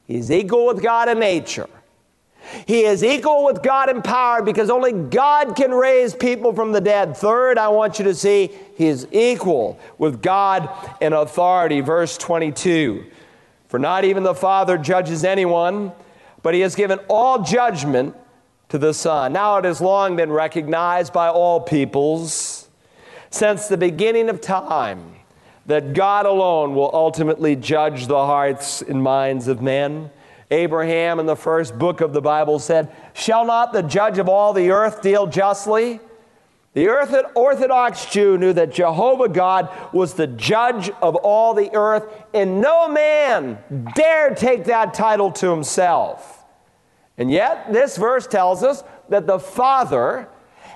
He's 0.07 0.31
equal 0.31 0.67
with 0.67 0.83
God 0.83 1.09
in 1.09 1.19
nature. 1.19 1.69
He 2.67 2.85
is 2.85 3.05
equal 3.05 3.45
with 3.45 3.63
God 3.63 3.91
in 3.91 4.03
power 4.03 4.43
because 4.43 4.71
only 4.71 4.93
God 4.93 5.57
can 5.57 5.73
raise 5.73 6.15
people 6.15 6.53
from 6.53 6.73
the 6.73 6.81
dead. 6.81 7.17
Third, 7.17 7.59
I 7.59 7.69
want 7.69 7.99
you 7.99 8.05
to 8.07 8.15
see 8.15 8.51
he 8.77 8.87
is 8.87 9.07
equal 9.13 9.79
with 9.99 10.23
God 10.23 10.69
in 11.01 11.13
authority. 11.13 11.81
Verse 11.81 12.17
22 12.19 13.05
For 13.69 13.79
not 13.79 14.05
even 14.05 14.23
the 14.23 14.35
Father 14.35 14.79
judges 14.79 15.25
anyone, 15.25 15.93
but 16.43 16.55
he 16.55 16.61
has 16.61 16.75
given 16.75 16.99
all 17.09 17.43
judgment 17.43 18.15
to 18.69 18.79
the 18.79 18.93
Son. 18.93 19.33
Now 19.33 19.57
it 19.57 19.65
has 19.65 19.81
long 19.81 20.17
been 20.17 20.31
recognized 20.31 21.13
by 21.13 21.29
all 21.29 21.61
peoples 21.61 22.69
since 23.31 23.69
the 23.69 23.77
beginning 23.77 24.29
of 24.29 24.41
time 24.41 25.15
that 25.67 25.93
God 25.93 26.25
alone 26.25 26.75
will 26.75 26.91
ultimately 26.95 27.55
judge 27.55 28.07
the 28.07 28.17
hearts 28.17 28.81
and 28.81 29.03
minds 29.03 29.49
of 29.49 29.61
men. 29.61 30.11
Abraham 30.51 31.21
in 31.21 31.27
the 31.27 31.37
first 31.37 31.79
book 31.79 32.01
of 32.01 32.13
the 32.13 32.23
Bible 32.23 32.59
said, 32.59 32.91
Shall 33.13 33.45
not 33.45 33.73
the 33.73 33.83
judge 33.83 34.19
of 34.19 34.29
all 34.29 34.53
the 34.53 34.71
earth 34.71 35.03
deal 35.03 35.27
justly? 35.27 36.01
The 36.75 36.89
Orthodox 37.35 38.07
Jew 38.07 38.39
knew 38.39 38.53
that 38.53 38.73
Jehovah 38.73 39.29
God 39.29 39.69
was 39.93 40.15
the 40.15 40.27
judge 40.27 40.91
of 41.03 41.17
all 41.17 41.55
the 41.55 41.75
earth, 41.75 42.05
and 42.33 42.61
no 42.61 42.89
man 42.89 43.59
dared 43.95 44.37
take 44.37 44.65
that 44.65 44.95
title 44.95 45.33
to 45.33 45.51
himself. 45.51 46.45
And 47.17 47.31
yet, 47.31 47.73
this 47.73 47.97
verse 47.97 48.27
tells 48.27 48.63
us 48.63 48.85
that 49.09 49.27
the 49.27 49.41
Father 49.41 50.29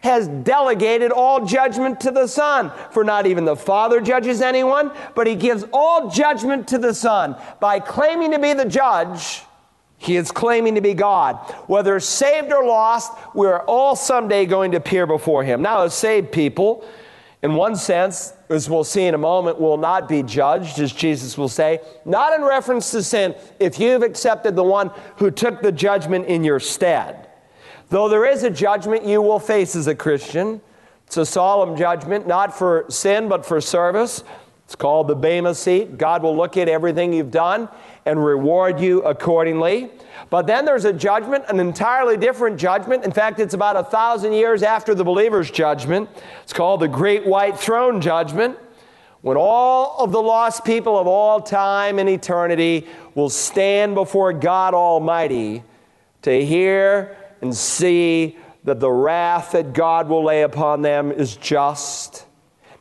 has 0.02 0.26
delegated 0.26 1.12
all 1.12 1.46
judgment 1.46 2.00
to 2.00 2.10
the 2.10 2.26
Son. 2.26 2.72
For 2.90 3.04
not 3.04 3.26
even 3.26 3.44
the 3.44 3.54
Father 3.54 4.00
judges 4.00 4.42
anyone, 4.42 4.90
but 5.14 5.28
he 5.28 5.36
gives 5.36 5.64
all 5.72 6.10
judgment 6.10 6.66
to 6.68 6.78
the 6.78 6.94
Son. 6.94 7.36
By 7.60 7.78
claiming 7.78 8.32
to 8.32 8.40
be 8.40 8.54
the 8.54 8.64
judge, 8.64 9.42
he 10.02 10.16
is 10.16 10.32
claiming 10.32 10.74
to 10.74 10.80
be 10.80 10.94
God. 10.94 11.36
Whether 11.68 12.00
saved 12.00 12.52
or 12.52 12.64
lost, 12.64 13.12
we're 13.34 13.60
all 13.60 13.94
someday 13.94 14.46
going 14.46 14.72
to 14.72 14.78
appear 14.78 15.06
before 15.06 15.44
him. 15.44 15.62
Now, 15.62 15.82
as 15.82 15.94
saved 15.94 16.32
people, 16.32 16.84
in 17.40 17.54
one 17.54 17.76
sense, 17.76 18.32
as 18.48 18.68
we'll 18.68 18.82
see 18.82 19.04
in 19.04 19.14
a 19.14 19.18
moment, 19.18 19.60
will 19.60 19.76
not 19.76 20.08
be 20.08 20.24
judged, 20.24 20.80
as 20.80 20.92
Jesus 20.92 21.38
will 21.38 21.48
say, 21.48 21.80
not 22.04 22.34
in 22.34 22.42
reference 22.42 22.90
to 22.90 23.02
sin, 23.02 23.36
if 23.60 23.78
you've 23.78 24.02
accepted 24.02 24.56
the 24.56 24.64
one 24.64 24.90
who 25.16 25.30
took 25.30 25.62
the 25.62 25.72
judgment 25.72 26.26
in 26.26 26.42
your 26.42 26.58
stead. 26.58 27.28
Though 27.88 28.08
there 28.08 28.24
is 28.24 28.42
a 28.42 28.50
judgment 28.50 29.06
you 29.06 29.22
will 29.22 29.38
face 29.38 29.76
as 29.76 29.86
a 29.86 29.94
Christian, 29.94 30.60
it's 31.06 31.16
a 31.16 31.26
solemn 31.26 31.76
judgment, 31.76 32.26
not 32.26 32.56
for 32.56 32.86
sin, 32.88 33.28
but 33.28 33.46
for 33.46 33.60
service. 33.60 34.24
It's 34.64 34.76
called 34.76 35.08
the 35.08 35.14
Bema 35.14 35.54
seat. 35.54 35.98
God 35.98 36.22
will 36.22 36.36
look 36.36 36.56
at 36.56 36.68
everything 36.68 37.12
you've 37.12 37.30
done 37.30 37.68
and 38.06 38.24
reward 38.24 38.80
you 38.80 39.02
accordingly. 39.02 39.90
But 40.30 40.46
then 40.46 40.64
there's 40.64 40.84
a 40.84 40.92
judgment, 40.92 41.44
an 41.48 41.60
entirely 41.60 42.16
different 42.16 42.58
judgment. 42.58 43.04
In 43.04 43.12
fact, 43.12 43.38
it's 43.38 43.54
about 43.54 43.76
a 43.76 43.82
thousand 43.82 44.32
years 44.32 44.62
after 44.62 44.94
the 44.94 45.04
believer's 45.04 45.50
judgment. 45.50 46.08
It's 46.42 46.52
called 46.52 46.80
the 46.80 46.88
Great 46.88 47.26
White 47.26 47.58
Throne 47.58 48.00
Judgment, 48.00 48.58
when 49.20 49.36
all 49.36 49.96
of 49.98 50.10
the 50.10 50.22
lost 50.22 50.64
people 50.64 50.98
of 50.98 51.06
all 51.06 51.40
time 51.40 51.98
and 51.98 52.08
eternity 52.08 52.86
will 53.14 53.30
stand 53.30 53.94
before 53.94 54.32
God 54.32 54.74
Almighty 54.74 55.62
to 56.22 56.44
hear 56.44 57.16
and 57.40 57.54
see 57.54 58.38
that 58.64 58.80
the 58.80 58.90
wrath 58.90 59.52
that 59.52 59.74
God 59.74 60.08
will 60.08 60.24
lay 60.24 60.42
upon 60.42 60.82
them 60.82 61.12
is 61.12 61.36
just. 61.36 62.26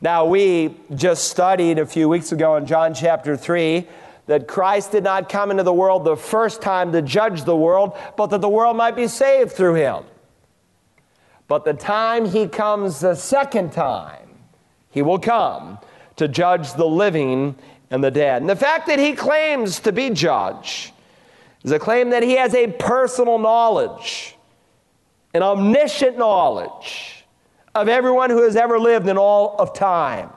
Now, 0.04 0.26
we 0.26 0.76
just 0.96 1.26
studied 1.26 1.78
a 1.78 1.86
few 1.86 2.10
weeks 2.10 2.32
ago 2.32 2.56
in 2.56 2.66
John 2.66 2.96
chapter 2.96 3.38
3 3.38 3.88
that 4.26 4.48
Christ 4.48 4.94
did 4.94 5.04
not 5.04 5.30
come 5.30 5.52
into 5.52 5.62
the 5.62 5.74
world 5.74 6.06
the 6.06 6.16
first 6.16 6.60
time 6.60 6.92
to 6.94 7.04
judge 7.04 7.44
the 7.44 7.56
world, 7.56 7.96
but 8.18 8.28
that 8.32 8.42
the 8.42 8.50
world 8.50 8.76
might 8.76 8.96
be 8.96 9.08
saved 9.08 9.52
through 9.52 9.76
him. 9.76 10.04
But 11.48 11.66
the 11.66 11.74
time 11.74 12.26
he 12.26 12.48
comes 12.48 13.00
the 13.02 13.14
second 13.14 13.74
time, 13.74 14.30
he 14.90 15.04
will 15.04 15.20
come 15.20 15.78
to 16.16 16.28
judge 16.28 16.74
the 16.74 16.88
living 16.88 17.56
and 17.92 18.04
the 18.04 18.10
dead. 18.10 18.42
And 18.42 18.50
the 18.50 18.56
fact 18.56 18.88
that 18.88 18.98
he 18.98 19.14
claims 19.14 19.80
to 19.82 19.92
be 19.92 20.10
judge 20.10 20.94
is 21.64 21.72
a 21.72 21.78
claim 21.78 22.10
that 22.10 22.24
he 22.24 22.38
has 22.38 22.56
a 22.56 22.68
personal 22.68 23.38
knowledge, 23.38 24.36
an 25.36 25.44
omniscient 25.44 26.18
knowledge 26.18 27.21
of 27.74 27.88
everyone 27.88 28.30
who 28.30 28.44
has 28.44 28.56
ever 28.56 28.80
lived 28.80 29.08
in 29.08 29.18
all 29.18 29.56
of 29.58 29.74
time. 29.74 30.30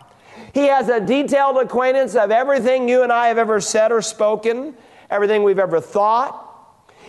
He 0.53 0.67
has 0.67 0.88
a 0.88 1.00
detailed 1.00 1.57
acquaintance 1.57 2.14
of 2.14 2.31
everything 2.31 2.88
you 2.88 3.03
and 3.03 3.12
I 3.12 3.29
have 3.29 3.38
ever 3.38 3.61
said 3.61 3.91
or 3.91 4.03
spoken, 4.03 4.75
everything 5.11 5.43
we've 5.43 5.59
ever 5.59 5.81
thought. 5.81 6.41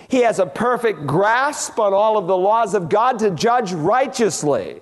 He 0.07 0.21
has 0.21 0.39
a 0.39 0.45
perfect 0.45 1.05
grasp 1.05 1.79
on 1.79 1.93
all 1.93 2.17
of 2.17 2.27
the 2.27 2.37
laws 2.37 2.73
of 2.73 2.89
God 2.89 3.19
to 3.19 3.31
judge 3.31 3.71
righteously. 3.73 4.81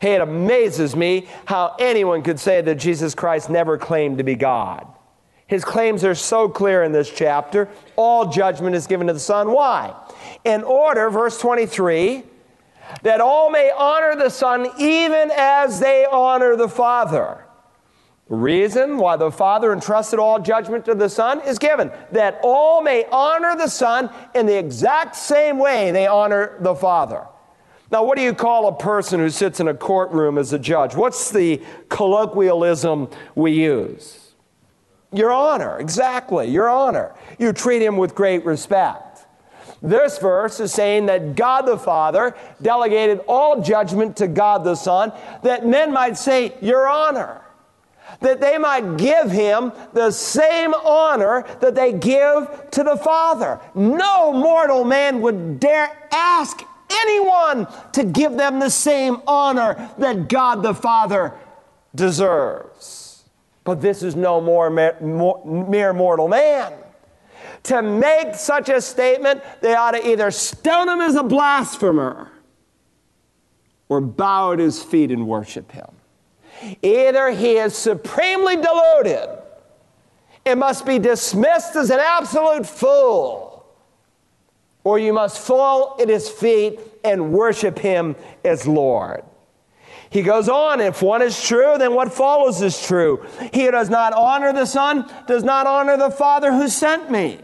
Hey, 0.00 0.14
it 0.14 0.20
amazes 0.20 0.94
me 0.94 1.28
how 1.46 1.76
anyone 1.78 2.22
could 2.22 2.38
say 2.38 2.60
that 2.60 2.76
Jesus 2.76 3.14
Christ 3.14 3.48
never 3.48 3.78
claimed 3.78 4.18
to 4.18 4.24
be 4.24 4.34
God. 4.34 4.86
His 5.46 5.64
claims 5.64 6.04
are 6.04 6.14
so 6.14 6.48
clear 6.48 6.82
in 6.82 6.92
this 6.92 7.10
chapter. 7.10 7.68
All 7.96 8.30
judgment 8.30 8.74
is 8.74 8.86
given 8.86 9.06
to 9.06 9.12
the 9.12 9.20
Son. 9.20 9.52
Why? 9.52 9.94
In 10.44 10.62
order, 10.62 11.10
verse 11.10 11.38
23, 11.38 12.24
that 13.02 13.20
all 13.20 13.50
may 13.50 13.70
honor 13.76 14.16
the 14.16 14.30
Son 14.30 14.68
even 14.78 15.30
as 15.36 15.80
they 15.80 16.06
honor 16.10 16.56
the 16.56 16.68
Father. 16.68 17.44
The 18.28 18.36
reason 18.36 18.96
why 18.96 19.16
the 19.16 19.30
Father 19.30 19.72
entrusted 19.72 20.18
all 20.18 20.40
judgment 20.40 20.86
to 20.86 20.94
the 20.94 21.10
Son 21.10 21.40
is 21.42 21.58
given 21.58 21.92
that 22.12 22.40
all 22.42 22.80
may 22.80 23.04
honor 23.12 23.54
the 23.56 23.68
Son 23.68 24.10
in 24.34 24.46
the 24.46 24.58
exact 24.58 25.14
same 25.14 25.58
way 25.58 25.90
they 25.90 26.06
honor 26.06 26.56
the 26.60 26.74
Father. 26.74 27.26
Now, 27.90 28.02
what 28.02 28.16
do 28.16 28.24
you 28.24 28.34
call 28.34 28.66
a 28.66 28.74
person 28.74 29.20
who 29.20 29.28
sits 29.28 29.60
in 29.60 29.68
a 29.68 29.74
courtroom 29.74 30.38
as 30.38 30.52
a 30.52 30.58
judge? 30.58 30.96
What's 30.96 31.30
the 31.30 31.62
colloquialism 31.90 33.08
we 33.34 33.52
use? 33.52 34.32
Your 35.12 35.30
honor, 35.30 35.78
exactly, 35.78 36.48
your 36.48 36.68
honor. 36.68 37.14
You 37.38 37.52
treat 37.52 37.82
him 37.82 37.96
with 37.96 38.14
great 38.14 38.44
respect. 38.44 39.13
This 39.84 40.16
verse 40.16 40.60
is 40.60 40.72
saying 40.72 41.06
that 41.06 41.36
God 41.36 41.66
the 41.66 41.76
Father 41.76 42.34
delegated 42.62 43.20
all 43.28 43.60
judgment 43.60 44.16
to 44.16 44.26
God 44.26 44.64
the 44.64 44.74
Son, 44.74 45.12
that 45.42 45.66
men 45.66 45.92
might 45.92 46.16
say, 46.16 46.54
Your 46.62 46.88
honor 46.88 47.42
that 48.20 48.40
they 48.40 48.58
might 48.58 48.96
give 48.96 49.30
him 49.30 49.72
the 49.92 50.10
same 50.10 50.72
honor 50.72 51.44
that 51.60 51.74
they 51.74 51.92
give 51.92 52.70
to 52.70 52.82
the 52.82 52.96
Father. 52.96 53.60
No 53.74 54.32
mortal 54.32 54.84
man 54.84 55.20
would 55.20 55.60
dare 55.60 56.08
ask 56.12 56.62
anyone 56.90 57.66
to 57.92 58.04
give 58.04 58.32
them 58.32 58.60
the 58.60 58.70
same 58.70 59.20
honor 59.26 59.90
that 59.98 60.28
God 60.28 60.62
the 60.62 60.74
Father 60.74 61.34
deserves. 61.94 63.24
But 63.64 63.80
this 63.80 64.02
is 64.02 64.14
no 64.14 64.40
more 64.40 64.70
mere 64.70 65.92
mortal 65.92 66.28
man. 66.28 66.72
To 67.64 67.80
make 67.82 68.34
such 68.34 68.68
a 68.68 68.80
statement, 68.80 69.42
they 69.60 69.74
ought 69.74 69.92
to 69.92 70.08
either 70.08 70.30
stone 70.30 70.88
him 70.88 71.00
as 71.00 71.14
a 71.14 71.22
blasphemer 71.22 72.30
or 73.88 74.00
bow 74.00 74.52
at 74.52 74.58
his 74.58 74.82
feet 74.82 75.10
and 75.10 75.26
worship 75.26 75.72
him. 75.72 75.88
Either 76.82 77.30
he 77.30 77.56
is 77.56 77.74
supremely 77.74 78.56
deluded 78.56 79.28
and 80.46 80.60
must 80.60 80.84
be 80.84 80.98
dismissed 80.98 81.74
as 81.76 81.90
an 81.90 82.00
absolute 82.00 82.66
fool, 82.66 83.66
or 84.84 84.98
you 84.98 85.12
must 85.12 85.38
fall 85.38 85.96
at 86.00 86.08
his 86.08 86.28
feet 86.28 86.78
and 87.02 87.32
worship 87.32 87.78
him 87.78 88.14
as 88.44 88.66
Lord. 88.66 89.24
He 90.10 90.22
goes 90.22 90.48
on, 90.48 90.80
if 90.80 91.02
one 91.02 91.22
is 91.22 91.42
true, 91.42 91.76
then 91.78 91.94
what 91.94 92.12
follows 92.12 92.60
is 92.62 92.80
true. 92.86 93.26
He 93.52 93.64
who 93.64 93.70
does 93.70 93.90
not 93.90 94.12
honor 94.12 94.52
the 94.52 94.66
Son 94.66 95.10
does 95.26 95.42
not 95.42 95.66
honor 95.66 95.96
the 95.96 96.10
Father 96.10 96.52
who 96.52 96.68
sent 96.68 97.10
me. 97.10 97.40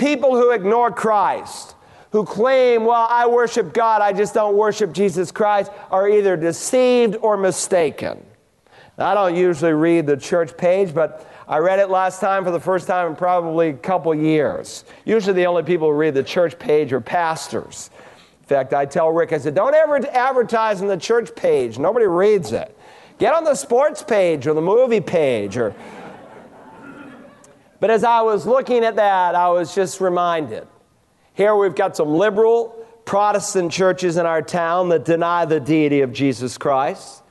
People 0.00 0.30
who 0.30 0.52
ignore 0.52 0.90
Christ, 0.90 1.74
who 2.10 2.24
claim, 2.24 2.86
well, 2.86 3.06
I 3.10 3.26
worship 3.26 3.74
God, 3.74 4.00
I 4.00 4.14
just 4.14 4.32
don't 4.32 4.56
worship 4.56 4.92
Jesus 4.94 5.30
Christ, 5.30 5.70
are 5.90 6.08
either 6.08 6.38
deceived 6.38 7.16
or 7.20 7.36
mistaken. 7.36 8.24
I 8.96 9.12
don't 9.12 9.36
usually 9.36 9.74
read 9.74 10.06
the 10.06 10.16
church 10.16 10.56
page, 10.56 10.94
but 10.94 11.30
I 11.46 11.58
read 11.58 11.80
it 11.80 11.90
last 11.90 12.18
time 12.18 12.44
for 12.44 12.50
the 12.50 12.58
first 12.58 12.86
time 12.86 13.08
in 13.08 13.14
probably 13.14 13.68
a 13.68 13.74
couple 13.74 14.14
years. 14.14 14.86
Usually, 15.04 15.34
the 15.34 15.44
only 15.44 15.64
people 15.64 15.88
who 15.88 15.94
read 15.94 16.14
the 16.14 16.22
church 16.22 16.58
page 16.58 16.94
are 16.94 17.00
pastors. 17.02 17.90
In 18.40 18.46
fact, 18.46 18.72
I 18.72 18.86
tell 18.86 19.10
Rick, 19.10 19.34
I 19.34 19.38
said, 19.38 19.54
don't 19.54 19.74
ever 19.74 19.98
advertise 20.12 20.80
on 20.80 20.88
the 20.88 20.96
church 20.96 21.34
page. 21.34 21.78
Nobody 21.78 22.06
reads 22.06 22.52
it. 22.52 22.74
Get 23.18 23.34
on 23.34 23.44
the 23.44 23.54
sports 23.54 24.02
page 24.02 24.46
or 24.46 24.54
the 24.54 24.62
movie 24.62 25.02
page 25.02 25.58
or. 25.58 25.74
But 27.80 27.90
as 27.90 28.04
I 28.04 28.20
was 28.20 28.46
looking 28.46 28.84
at 28.84 28.96
that, 28.96 29.34
I 29.34 29.48
was 29.48 29.74
just 29.74 30.00
reminded 30.00 30.68
here 31.34 31.56
we've 31.56 31.74
got 31.74 31.96
some 31.96 32.14
liberal 32.14 32.76
Protestant 33.06 33.72
churches 33.72 34.18
in 34.18 34.26
our 34.26 34.42
town 34.42 34.90
that 34.90 35.04
deny 35.04 35.46
the 35.46 35.58
deity 35.58 36.02
of 36.02 36.12
Jesus 36.12 36.58
Christ. 36.58 37.22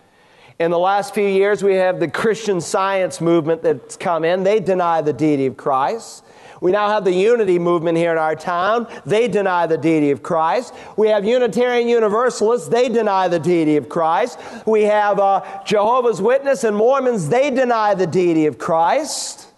In 0.58 0.72
the 0.72 0.80
last 0.80 1.14
few 1.14 1.28
years, 1.28 1.64
we 1.64 1.76
have 1.76 2.00
the 2.00 2.10
Christian 2.10 2.60
science 2.60 3.22
movement 3.22 3.62
that's 3.62 3.96
come 3.96 4.26
in. 4.26 4.44
They 4.44 4.60
deny 4.60 5.02
the 5.02 5.14
deity 5.14 5.46
of 5.46 5.56
Christ. 5.56 6.26
We 6.60 6.72
now 6.72 6.90
have 6.90 7.06
the 7.06 7.14
unity 7.14 7.60
movement 7.60 7.98
here 7.98 8.12
in 8.12 8.18
our 8.18 8.36
town. 8.36 8.88
They 9.06 9.28
deny 9.30 9.68
the 9.68 9.78
deity 9.78 10.12
of 10.12 10.22
Christ. 10.22 10.74
We 10.98 11.08
have 11.10 11.24
Unitarian 11.24 11.88
Universalists. 11.88 12.68
They 12.68 12.90
deny 12.90 13.30
the 13.30 13.40
deity 13.40 13.78
of 13.78 13.88
Christ. 13.88 14.38
We 14.66 14.84
have 14.84 15.20
uh, 15.20 15.64
Jehovah's 15.66 16.22
Witness 16.22 16.66
and 16.66 16.76
Mormons. 16.76 17.30
They 17.30 17.52
deny 17.52 17.94
the 17.94 18.08
deity 18.08 18.46
of 18.46 18.58
Christ. 18.58 19.49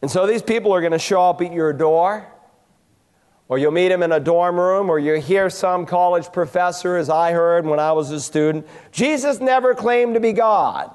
And 0.00 0.10
so 0.10 0.26
these 0.26 0.42
people 0.42 0.72
are 0.72 0.80
going 0.80 0.92
to 0.92 0.98
show 0.98 1.28
up 1.28 1.42
at 1.42 1.52
your 1.52 1.72
door, 1.72 2.26
or 3.48 3.58
you'll 3.58 3.72
meet 3.72 3.88
them 3.88 4.02
in 4.02 4.12
a 4.12 4.20
dorm 4.20 4.56
room, 4.56 4.90
or 4.90 4.98
you 4.98 5.14
hear 5.14 5.50
some 5.50 5.86
college 5.86 6.30
professor, 6.32 6.96
as 6.96 7.10
I 7.10 7.32
heard 7.32 7.66
when 7.66 7.80
I 7.80 7.92
was 7.92 8.10
a 8.10 8.20
student. 8.20 8.66
Jesus 8.92 9.40
never 9.40 9.74
claimed 9.74 10.14
to 10.14 10.20
be 10.20 10.32
God. 10.32 10.94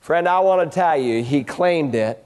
Friend, 0.00 0.28
I 0.28 0.40
want 0.40 0.70
to 0.70 0.74
tell 0.74 0.96
you, 0.96 1.22
he 1.22 1.42
claimed 1.42 1.94
it. 1.94 2.24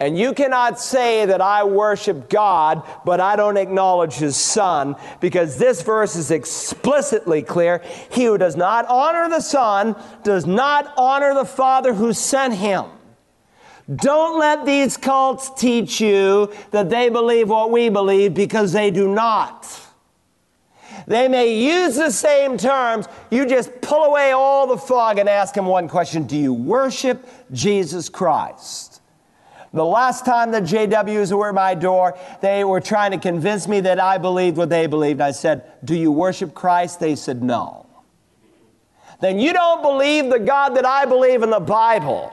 And 0.00 0.16
you 0.16 0.32
cannot 0.32 0.78
say 0.78 1.26
that 1.26 1.40
I 1.40 1.64
worship 1.64 2.30
God, 2.30 2.82
but 3.04 3.20
I 3.20 3.34
don't 3.34 3.56
acknowledge 3.56 4.14
His 4.14 4.36
Son, 4.36 4.94
because 5.20 5.58
this 5.58 5.82
verse 5.82 6.14
is 6.14 6.30
explicitly 6.30 7.42
clear. 7.42 7.82
He 8.10 8.24
who 8.24 8.38
does 8.38 8.54
not 8.54 8.86
honor 8.86 9.28
the 9.28 9.40
Son 9.40 9.96
does 10.22 10.46
not 10.46 10.92
honor 10.96 11.34
the 11.34 11.44
Father 11.44 11.94
who 11.94 12.12
sent 12.12 12.54
him. 12.54 12.84
Don't 13.94 14.38
let 14.38 14.66
these 14.66 14.96
cults 14.96 15.50
teach 15.56 16.00
you 16.00 16.52
that 16.72 16.90
they 16.90 17.08
believe 17.08 17.48
what 17.48 17.70
we 17.70 17.88
believe 17.88 18.34
because 18.34 18.72
they 18.72 18.90
do 18.90 19.08
not. 19.08 19.66
They 21.06 21.26
may 21.26 21.54
use 21.54 21.96
the 21.96 22.10
same 22.10 22.58
terms. 22.58 23.06
You 23.30 23.46
just 23.46 23.80
pull 23.80 24.04
away 24.04 24.32
all 24.32 24.66
the 24.66 24.76
fog 24.76 25.18
and 25.18 25.26
ask 25.26 25.54
them 25.54 25.64
one 25.64 25.88
question 25.88 26.24
Do 26.24 26.36
you 26.36 26.52
worship 26.52 27.26
Jesus 27.50 28.10
Christ? 28.10 29.00
The 29.72 29.84
last 29.84 30.24
time 30.24 30.50
the 30.50 30.60
JWs 30.60 31.36
were 31.36 31.48
at 31.48 31.54
my 31.54 31.74
door, 31.74 32.16
they 32.40 32.64
were 32.64 32.80
trying 32.80 33.12
to 33.12 33.18
convince 33.18 33.68
me 33.68 33.80
that 33.80 34.00
I 34.00 34.18
believed 34.18 34.56
what 34.56 34.70
they 34.70 34.86
believed. 34.86 35.20
I 35.20 35.30
said, 35.30 35.64
Do 35.82 35.94
you 35.94 36.12
worship 36.12 36.52
Christ? 36.52 37.00
They 37.00 37.16
said, 37.16 37.42
No. 37.42 37.86
Then 39.20 39.38
you 39.38 39.54
don't 39.54 39.82
believe 39.82 40.30
the 40.30 40.38
God 40.38 40.70
that 40.76 40.84
I 40.84 41.06
believe 41.06 41.42
in 41.42 41.50
the 41.50 41.60
Bible. 41.60 42.32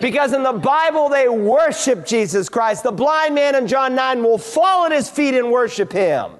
Because 0.00 0.32
in 0.32 0.42
the 0.42 0.52
Bible, 0.52 1.08
they 1.08 1.28
worship 1.28 2.06
Jesus 2.06 2.48
Christ. 2.48 2.82
The 2.82 2.92
blind 2.92 3.34
man 3.34 3.54
in 3.54 3.66
John 3.66 3.94
9 3.94 4.22
will 4.22 4.38
fall 4.38 4.86
at 4.86 4.92
his 4.92 5.08
feet 5.08 5.34
and 5.34 5.50
worship 5.50 5.92
him. 5.92 6.32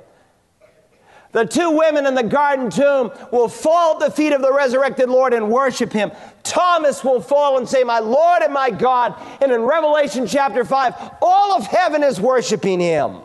The 1.34 1.44
two 1.44 1.72
women 1.72 2.06
in 2.06 2.14
the 2.14 2.22
garden 2.22 2.70
tomb 2.70 3.10
will 3.32 3.48
fall 3.48 3.94
at 3.94 4.08
the 4.08 4.10
feet 4.14 4.32
of 4.32 4.40
the 4.40 4.52
resurrected 4.52 5.08
Lord 5.08 5.34
and 5.34 5.50
worship 5.50 5.92
him. 5.92 6.12
Thomas 6.44 7.02
will 7.02 7.20
fall 7.20 7.58
and 7.58 7.68
say, 7.68 7.82
My 7.82 7.98
Lord 7.98 8.42
and 8.42 8.52
my 8.52 8.70
God. 8.70 9.16
And 9.42 9.50
in 9.50 9.62
Revelation 9.62 10.28
chapter 10.28 10.64
5, 10.64 10.94
all 11.20 11.56
of 11.56 11.66
heaven 11.66 12.04
is 12.04 12.20
worshiping 12.20 12.78
him. 12.78 13.16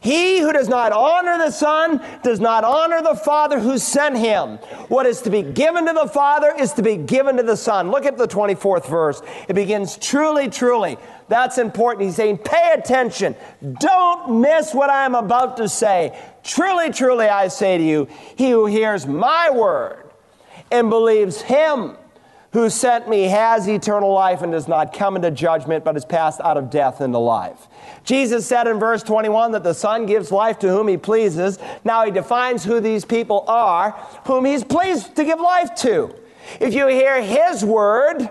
He 0.00 0.40
who 0.40 0.52
does 0.52 0.68
not 0.68 0.92
honor 0.92 1.38
the 1.38 1.50
Son 1.50 2.00
does 2.22 2.40
not 2.40 2.64
honor 2.64 3.02
the 3.02 3.14
Father 3.14 3.60
who 3.60 3.78
sent 3.78 4.16
him. 4.16 4.56
What 4.88 5.06
is 5.06 5.22
to 5.22 5.30
be 5.30 5.42
given 5.42 5.86
to 5.86 5.92
the 5.92 6.08
Father 6.08 6.54
is 6.58 6.72
to 6.74 6.82
be 6.82 6.96
given 6.96 7.36
to 7.36 7.42
the 7.42 7.56
Son. 7.56 7.90
Look 7.90 8.06
at 8.06 8.16
the 8.16 8.28
24th 8.28 8.88
verse. 8.88 9.22
It 9.48 9.54
begins, 9.54 9.96
Truly, 9.96 10.48
truly. 10.48 10.96
That's 11.28 11.58
important. 11.58 12.06
He's 12.06 12.16
saying, 12.16 12.38
Pay 12.38 12.74
attention. 12.74 13.36
Don't 13.78 14.40
miss 14.40 14.74
what 14.74 14.90
I 14.90 15.04
am 15.04 15.14
about 15.14 15.56
to 15.58 15.68
say. 15.68 16.18
Truly, 16.42 16.90
truly, 16.90 17.26
I 17.26 17.48
say 17.48 17.78
to 17.78 17.84
you, 17.84 18.08
he 18.36 18.50
who 18.50 18.66
hears 18.66 19.06
my 19.06 19.50
word 19.50 20.10
and 20.70 20.90
believes 20.90 21.40
him 21.42 21.96
who 22.52 22.68
sent 22.68 23.08
me 23.08 23.24
has 23.24 23.68
eternal 23.68 24.12
life 24.12 24.42
and 24.42 24.52
does 24.52 24.66
not 24.66 24.92
come 24.92 25.16
into 25.16 25.30
judgment, 25.30 25.84
but 25.84 25.96
is 25.96 26.04
passed 26.04 26.40
out 26.40 26.56
of 26.56 26.68
death 26.68 27.00
into 27.00 27.18
life. 27.18 27.68
Jesus 28.02 28.46
said 28.46 28.66
in 28.66 28.78
verse 28.78 29.02
21 29.02 29.52
that 29.52 29.62
the 29.62 29.74
Son 29.74 30.06
gives 30.06 30.32
life 30.32 30.58
to 30.60 30.68
whom 30.68 30.88
he 30.88 30.96
pleases. 30.96 31.58
Now 31.84 32.04
he 32.04 32.10
defines 32.10 32.64
who 32.64 32.80
these 32.80 33.04
people 33.04 33.44
are, 33.46 33.92
whom 34.26 34.44
he's 34.44 34.64
pleased 34.64 35.14
to 35.16 35.24
give 35.24 35.38
life 35.40 35.74
to. 35.76 36.14
If 36.58 36.74
you 36.74 36.88
hear 36.88 37.22
his 37.22 37.64
word 37.64 38.28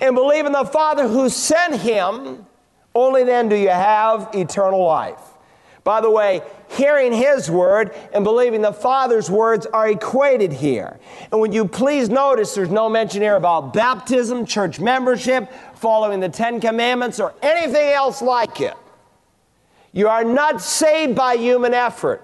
and 0.00 0.14
believe 0.14 0.46
in 0.46 0.52
the 0.52 0.64
Father 0.64 1.08
who 1.08 1.28
sent 1.28 1.80
him, 1.80 2.46
only 2.94 3.24
then 3.24 3.48
do 3.48 3.56
you 3.56 3.70
have 3.70 4.30
eternal 4.34 4.84
life. 4.84 5.29
By 5.82 6.00
the 6.00 6.10
way, 6.10 6.42
hearing 6.68 7.12
his 7.12 7.50
word 7.50 7.94
and 8.12 8.22
believing 8.22 8.60
the 8.60 8.72
Father's 8.72 9.30
words 9.30 9.66
are 9.66 9.88
equated 9.88 10.52
here. 10.52 10.98
And 11.32 11.40
would 11.40 11.54
you 11.54 11.66
please 11.66 12.08
notice 12.08 12.54
there's 12.54 12.70
no 12.70 12.88
mention 12.88 13.22
here 13.22 13.36
about 13.36 13.72
baptism, 13.72 14.44
church 14.44 14.78
membership, 14.78 15.50
following 15.74 16.20
the 16.20 16.28
Ten 16.28 16.60
Commandments, 16.60 17.18
or 17.18 17.34
anything 17.42 17.88
else 17.88 18.20
like 18.20 18.60
it. 18.60 18.74
You 19.92 20.08
are 20.08 20.24
not 20.24 20.60
saved 20.60 21.16
by 21.16 21.36
human 21.36 21.74
effort. 21.74 22.22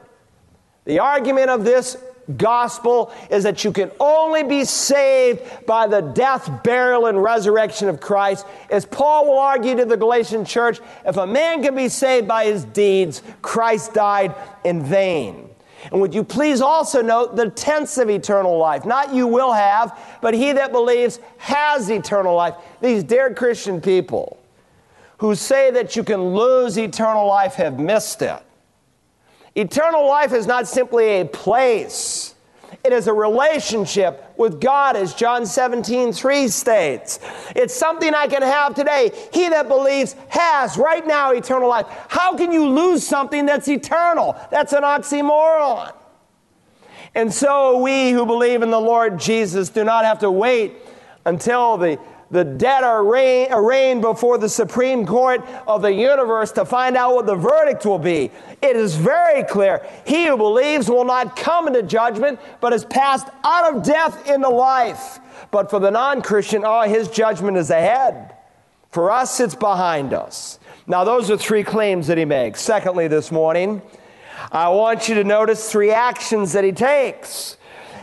The 0.84 1.00
argument 1.00 1.50
of 1.50 1.64
this 1.64 1.96
gospel 2.36 3.12
is 3.30 3.44
that 3.44 3.64
you 3.64 3.72
can 3.72 3.90
only 4.00 4.42
be 4.42 4.64
saved 4.64 5.42
by 5.66 5.86
the 5.86 6.00
death, 6.00 6.62
burial, 6.62 7.06
and 7.06 7.22
resurrection 7.22 7.88
of 7.88 8.00
Christ. 8.00 8.46
As 8.70 8.84
Paul 8.84 9.26
will 9.26 9.38
argue 9.38 9.76
to 9.76 9.84
the 9.84 9.96
Galatian 9.96 10.44
church, 10.44 10.80
if 11.04 11.16
a 11.16 11.26
man 11.26 11.62
can 11.62 11.74
be 11.74 11.88
saved 11.88 12.26
by 12.26 12.46
his 12.46 12.64
deeds, 12.64 13.22
Christ 13.42 13.94
died 13.94 14.34
in 14.64 14.82
vain. 14.82 15.50
And 15.92 16.00
would 16.00 16.14
you 16.14 16.24
please 16.24 16.60
also 16.60 17.00
note 17.00 17.36
the 17.36 17.50
tense 17.50 17.98
of 17.98 18.10
eternal 18.10 18.58
life? 18.58 18.84
Not 18.84 19.14
you 19.14 19.26
will 19.26 19.52
have, 19.52 19.96
but 20.20 20.34
he 20.34 20.52
that 20.52 20.72
believes 20.72 21.20
has 21.38 21.90
eternal 21.90 22.34
life. 22.34 22.54
These 22.80 23.04
dear 23.04 23.32
Christian 23.34 23.80
people 23.80 24.38
who 25.18 25.34
say 25.34 25.70
that 25.70 25.96
you 25.96 26.02
can 26.02 26.34
lose 26.34 26.76
eternal 26.76 27.26
life 27.26 27.54
have 27.54 27.78
missed 27.78 28.22
it. 28.22 28.42
Eternal 29.56 30.06
life 30.06 30.32
is 30.32 30.46
not 30.46 30.68
simply 30.68 31.20
a 31.20 31.24
place. 31.24 32.34
It 32.84 32.92
is 32.92 33.08
a 33.08 33.12
relationship 33.12 34.34
with 34.36 34.60
God, 34.60 34.96
as 34.96 35.14
John 35.14 35.46
17, 35.46 36.12
3 36.12 36.48
states. 36.48 37.18
It's 37.56 37.74
something 37.74 38.14
I 38.14 38.26
can 38.26 38.42
have 38.42 38.74
today. 38.74 39.10
He 39.32 39.48
that 39.48 39.66
believes 39.66 40.14
has 40.28 40.76
right 40.76 41.04
now 41.04 41.32
eternal 41.32 41.68
life. 41.68 41.86
How 42.08 42.36
can 42.36 42.52
you 42.52 42.66
lose 42.66 43.04
something 43.04 43.46
that's 43.46 43.66
eternal? 43.66 44.36
That's 44.50 44.72
an 44.72 44.82
oxymoron. 44.82 45.94
And 47.14 47.32
so 47.32 47.78
we 47.78 48.10
who 48.10 48.26
believe 48.26 48.62
in 48.62 48.70
the 48.70 48.80
Lord 48.80 49.18
Jesus 49.18 49.70
do 49.70 49.82
not 49.82 50.04
have 50.04 50.18
to 50.18 50.30
wait 50.30 50.74
until 51.24 51.78
the 51.78 51.98
the 52.30 52.44
dead 52.44 52.82
are 52.82 53.04
arraigned 53.04 54.04
uh, 54.04 54.12
before 54.12 54.36
the 54.36 54.48
Supreme 54.48 55.06
Court 55.06 55.46
of 55.66 55.82
the 55.82 55.92
universe 55.92 56.50
to 56.52 56.64
find 56.64 56.96
out 56.96 57.14
what 57.14 57.26
the 57.26 57.36
verdict 57.36 57.86
will 57.86 58.00
be. 58.00 58.32
It 58.60 58.74
is 58.76 58.96
very 58.96 59.44
clear. 59.44 59.86
He 60.04 60.26
who 60.26 60.36
believes 60.36 60.90
will 60.90 61.04
not 61.04 61.36
come 61.36 61.68
into 61.68 61.84
judgment, 61.84 62.40
but 62.60 62.72
is 62.72 62.84
passed 62.84 63.28
out 63.44 63.74
of 63.74 63.84
death 63.84 64.28
into 64.28 64.48
life. 64.48 65.20
But 65.52 65.70
for 65.70 65.78
the 65.78 65.90
non 65.90 66.20
Christian, 66.20 66.64
oh, 66.64 66.70
ah, 66.70 66.82
his 66.84 67.08
judgment 67.08 67.56
is 67.56 67.70
ahead. 67.70 68.34
For 68.90 69.10
us, 69.10 69.38
it's 69.38 69.54
behind 69.54 70.12
us. 70.12 70.58
Now, 70.88 71.04
those 71.04 71.30
are 71.30 71.36
three 71.36 71.62
claims 71.62 72.06
that 72.08 72.18
he 72.18 72.24
makes. 72.24 72.60
Secondly, 72.60 73.08
this 73.08 73.30
morning, 73.30 73.82
I 74.50 74.68
want 74.70 75.08
you 75.08 75.14
to 75.16 75.24
notice 75.24 75.70
three 75.70 75.90
actions 75.90 76.52
that 76.54 76.64
he 76.64 76.72
takes. 76.72 77.56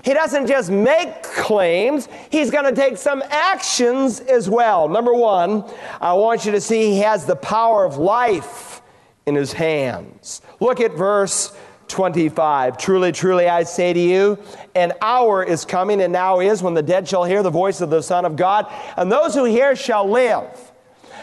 He 0.03 0.13
doesn't 0.13 0.47
just 0.47 0.69
make 0.69 1.23
claims, 1.23 2.09
he's 2.29 2.51
going 2.51 2.65
to 2.65 2.75
take 2.75 2.97
some 2.97 3.23
actions 3.29 4.19
as 4.19 4.49
well. 4.49 4.89
Number 4.89 5.13
one, 5.13 5.63
I 6.01 6.13
want 6.13 6.45
you 6.45 6.51
to 6.51 6.61
see 6.61 6.91
he 6.91 6.99
has 6.99 7.25
the 7.25 7.37
power 7.37 7.85
of 7.85 7.97
life 7.97 8.81
in 9.25 9.35
his 9.35 9.53
hands. 9.53 10.41
Look 10.59 10.81
at 10.81 10.93
verse 10.93 11.55
25. 11.87 12.77
Truly, 12.77 13.11
truly, 13.13 13.47
I 13.47 13.63
say 13.63 13.93
to 13.93 13.99
you, 13.99 14.39
an 14.75 14.91
hour 15.01 15.41
is 15.43 15.63
coming, 15.63 16.01
and 16.01 16.11
now 16.11 16.39
is, 16.41 16.61
when 16.61 16.73
the 16.73 16.83
dead 16.83 17.07
shall 17.07 17.23
hear 17.23 17.41
the 17.41 17.49
voice 17.49 17.79
of 17.79 17.89
the 17.89 18.01
Son 18.01 18.25
of 18.25 18.35
God, 18.35 18.71
and 18.97 19.11
those 19.11 19.33
who 19.33 19.45
hear 19.45 19.75
shall 19.75 20.09
live. 20.09 20.71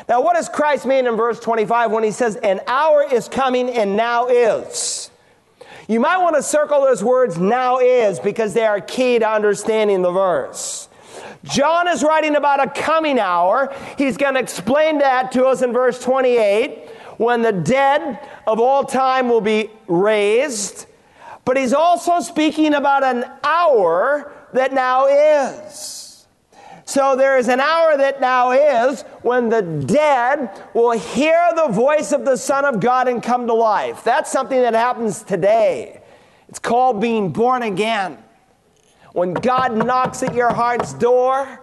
Now, 0.09 0.23
what 0.23 0.37
does 0.37 0.49
Christ 0.49 0.87
mean 0.87 1.07
in 1.07 1.17
verse 1.17 1.39
25 1.41 1.91
when 1.91 2.03
he 2.03 2.11
says, 2.11 2.37
An 2.37 2.61
hour 2.67 3.05
is 3.13 3.29
coming 3.29 3.69
and 3.69 3.97
now 3.97 4.29
is? 4.29 5.10
You 5.91 5.99
might 5.99 6.19
want 6.19 6.37
to 6.37 6.43
circle 6.45 6.83
those 6.83 7.03
words 7.03 7.37
now 7.37 7.81
is 7.81 8.21
because 8.21 8.55
they 8.55 8.65
are 8.65 8.81
key 8.81 9.19
to 9.19 9.29
understanding 9.29 10.03
the 10.03 10.13
verse. 10.13 10.89
John 11.43 11.89
is 11.89 12.05
writing 12.05 12.37
about 12.37 12.65
a 12.65 12.71
coming 12.71 13.19
hour. 13.19 13.75
He's 13.99 14.17
going 14.17 14.35
to 14.35 14.41
explain 14.41 14.99
that 14.99 15.33
to 15.33 15.47
us 15.47 15.63
in 15.63 15.73
verse 15.73 16.01
28 16.01 16.89
when 17.17 17.43
the 17.43 17.51
dead 17.51 18.21
of 18.47 18.61
all 18.61 18.85
time 18.85 19.29
will 19.29 19.41
be 19.41 19.69
raised. 19.89 20.87
But 21.45 21.57
he's 21.57 21.73
also 21.73 22.21
speaking 22.21 22.75
about 22.75 23.03
an 23.03 23.25
hour 23.43 24.33
that 24.53 24.73
now 24.73 25.07
is. 25.09 26.10
So 26.91 27.15
there 27.15 27.39
is 27.39 27.47
an 27.47 27.61
hour 27.61 27.97
that 27.97 28.21
now 28.21 28.51
is 28.51 29.03
when 29.23 29.49
the 29.49 29.63
dead 29.63 30.51
will 30.75 30.91
hear 30.99 31.41
the 31.55 31.69
voice 31.69 32.11
of 32.11 32.25
the 32.25 32.37
Son 32.37 32.65
of 32.65 32.81
God 32.81 33.07
and 33.07 33.23
come 33.23 33.47
to 33.47 33.55
life. 33.55 34.03
That's 34.03 34.29
something 34.29 34.61
that 34.61 34.75
happens 34.75 35.23
today. 35.23 36.03
It's 36.49 36.59
called 36.59 37.01
being 37.01 37.31
born 37.31 37.63
again. 37.63 38.19
When 39.13 39.35
God 39.35 39.77
knocks 39.77 40.25
at 40.25 40.35
your 40.35 40.53
heart's 40.53 40.93
door, 40.95 41.61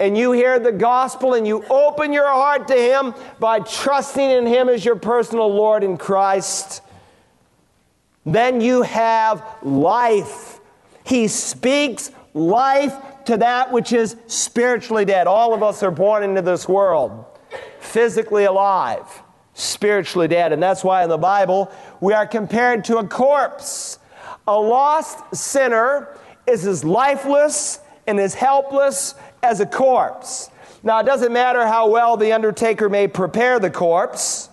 and 0.00 0.16
you 0.16 0.32
hear 0.32 0.58
the 0.58 0.72
gospel 0.72 1.34
and 1.34 1.46
you 1.46 1.62
open 1.68 2.14
your 2.14 2.28
heart 2.28 2.68
to 2.68 2.74
Him 2.74 3.14
by 3.38 3.60
trusting 3.60 4.30
in 4.30 4.46
Him 4.46 4.70
as 4.70 4.82
your 4.82 4.96
personal 4.96 5.52
Lord 5.52 5.84
in 5.84 5.98
Christ, 5.98 6.80
then 8.24 8.62
you 8.62 8.80
have 8.80 9.44
life. 9.62 10.58
He 11.04 11.28
speaks 11.28 12.12
life 12.32 12.94
to 13.28 13.36
that 13.36 13.70
which 13.70 13.92
is 13.92 14.16
spiritually 14.26 15.04
dead. 15.04 15.26
All 15.26 15.52
of 15.52 15.62
us 15.62 15.82
are 15.82 15.90
born 15.90 16.22
into 16.22 16.40
this 16.40 16.66
world 16.66 17.26
physically 17.78 18.44
alive, 18.44 19.04
spiritually 19.52 20.28
dead. 20.28 20.52
And 20.52 20.62
that's 20.62 20.82
why 20.82 21.02
in 21.02 21.10
the 21.10 21.18
Bible 21.18 21.70
we 22.00 22.14
are 22.14 22.26
compared 22.26 22.84
to 22.84 22.96
a 22.96 23.06
corpse. 23.06 23.98
A 24.46 24.58
lost 24.58 25.36
sinner 25.36 26.16
is 26.46 26.66
as 26.66 26.84
lifeless 26.84 27.80
and 28.06 28.18
as 28.18 28.32
helpless 28.32 29.14
as 29.42 29.60
a 29.60 29.66
corpse. 29.66 30.48
Now, 30.82 31.00
it 31.00 31.04
doesn't 31.04 31.32
matter 31.32 31.66
how 31.66 31.90
well 31.90 32.16
the 32.16 32.32
undertaker 32.32 32.88
may 32.88 33.08
prepare 33.08 33.60
the 33.60 33.70
corpse, 33.70 34.48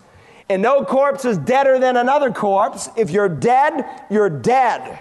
and 0.49 0.61
no 0.61 0.83
corpse 0.83 1.23
is 1.23 1.37
deader 1.37 1.79
than 1.79 1.95
another 1.95 2.29
corpse. 2.29 2.89
If 2.97 3.09
you're 3.09 3.29
dead, 3.29 3.85
you're 4.09 4.29
dead. 4.29 4.99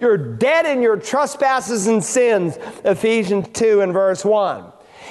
You're 0.00 0.16
dead 0.16 0.66
in 0.66 0.82
your 0.82 0.96
trespasses 0.96 1.86
and 1.86 2.02
sins, 2.02 2.58
Ephesians 2.84 3.48
2 3.52 3.80
and 3.80 3.92
verse 3.92 4.24
1. 4.24 4.64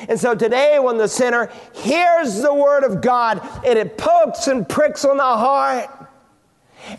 And 0.10 0.20
so 0.20 0.36
today, 0.36 0.80
when 0.80 0.98
the 0.98 1.08
sinner 1.08 1.52
hears 1.74 2.42
the 2.42 2.54
word 2.54 2.84
of 2.84 3.02
God 3.02 3.42
and 3.66 3.80
it 3.80 3.98
pokes 3.98 4.48
and 4.48 4.68
pricks 4.68 5.04
on 5.04 5.18
the 5.18 5.24
heart, 5.24 5.90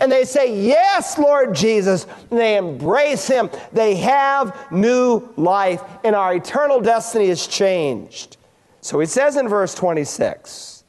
and 0.01 0.11
they 0.11 0.25
say, 0.25 0.61
Yes, 0.61 1.19
Lord 1.19 1.55
Jesus, 1.55 2.07
and 2.31 2.39
they 2.39 2.57
embrace 2.57 3.27
Him, 3.27 3.51
they 3.73 3.97
have 3.97 4.71
new 4.73 5.29
life, 5.37 5.83
and 6.05 6.15
our 6.15 6.35
eternal 6.35 6.81
destiny 6.81 7.27
is 7.27 7.47
changed. 7.47 8.37
So 8.81 9.01
he 9.01 9.07
says 9.07 9.37
in 9.37 9.49
verse 9.49 9.75
26 9.75 10.85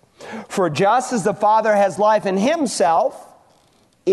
For 0.48 0.70
just 0.70 1.14
as 1.14 1.24
the 1.24 1.34
Father 1.34 1.76
has 1.76 2.00
life 2.00 2.26
in 2.26 2.38
Himself, 2.38 3.29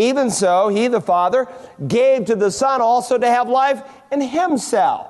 even 0.05 0.31
so, 0.31 0.69
He, 0.69 0.89
the 0.89 1.01
Father, 1.01 1.49
gave 1.87 2.27
to 2.27 2.37
the 2.37 2.51
Son 2.51 2.81
also 2.81 3.19
to 3.19 3.27
have 3.27 3.49
life 3.49 3.83
in 4.11 4.21
Himself. 4.21 5.09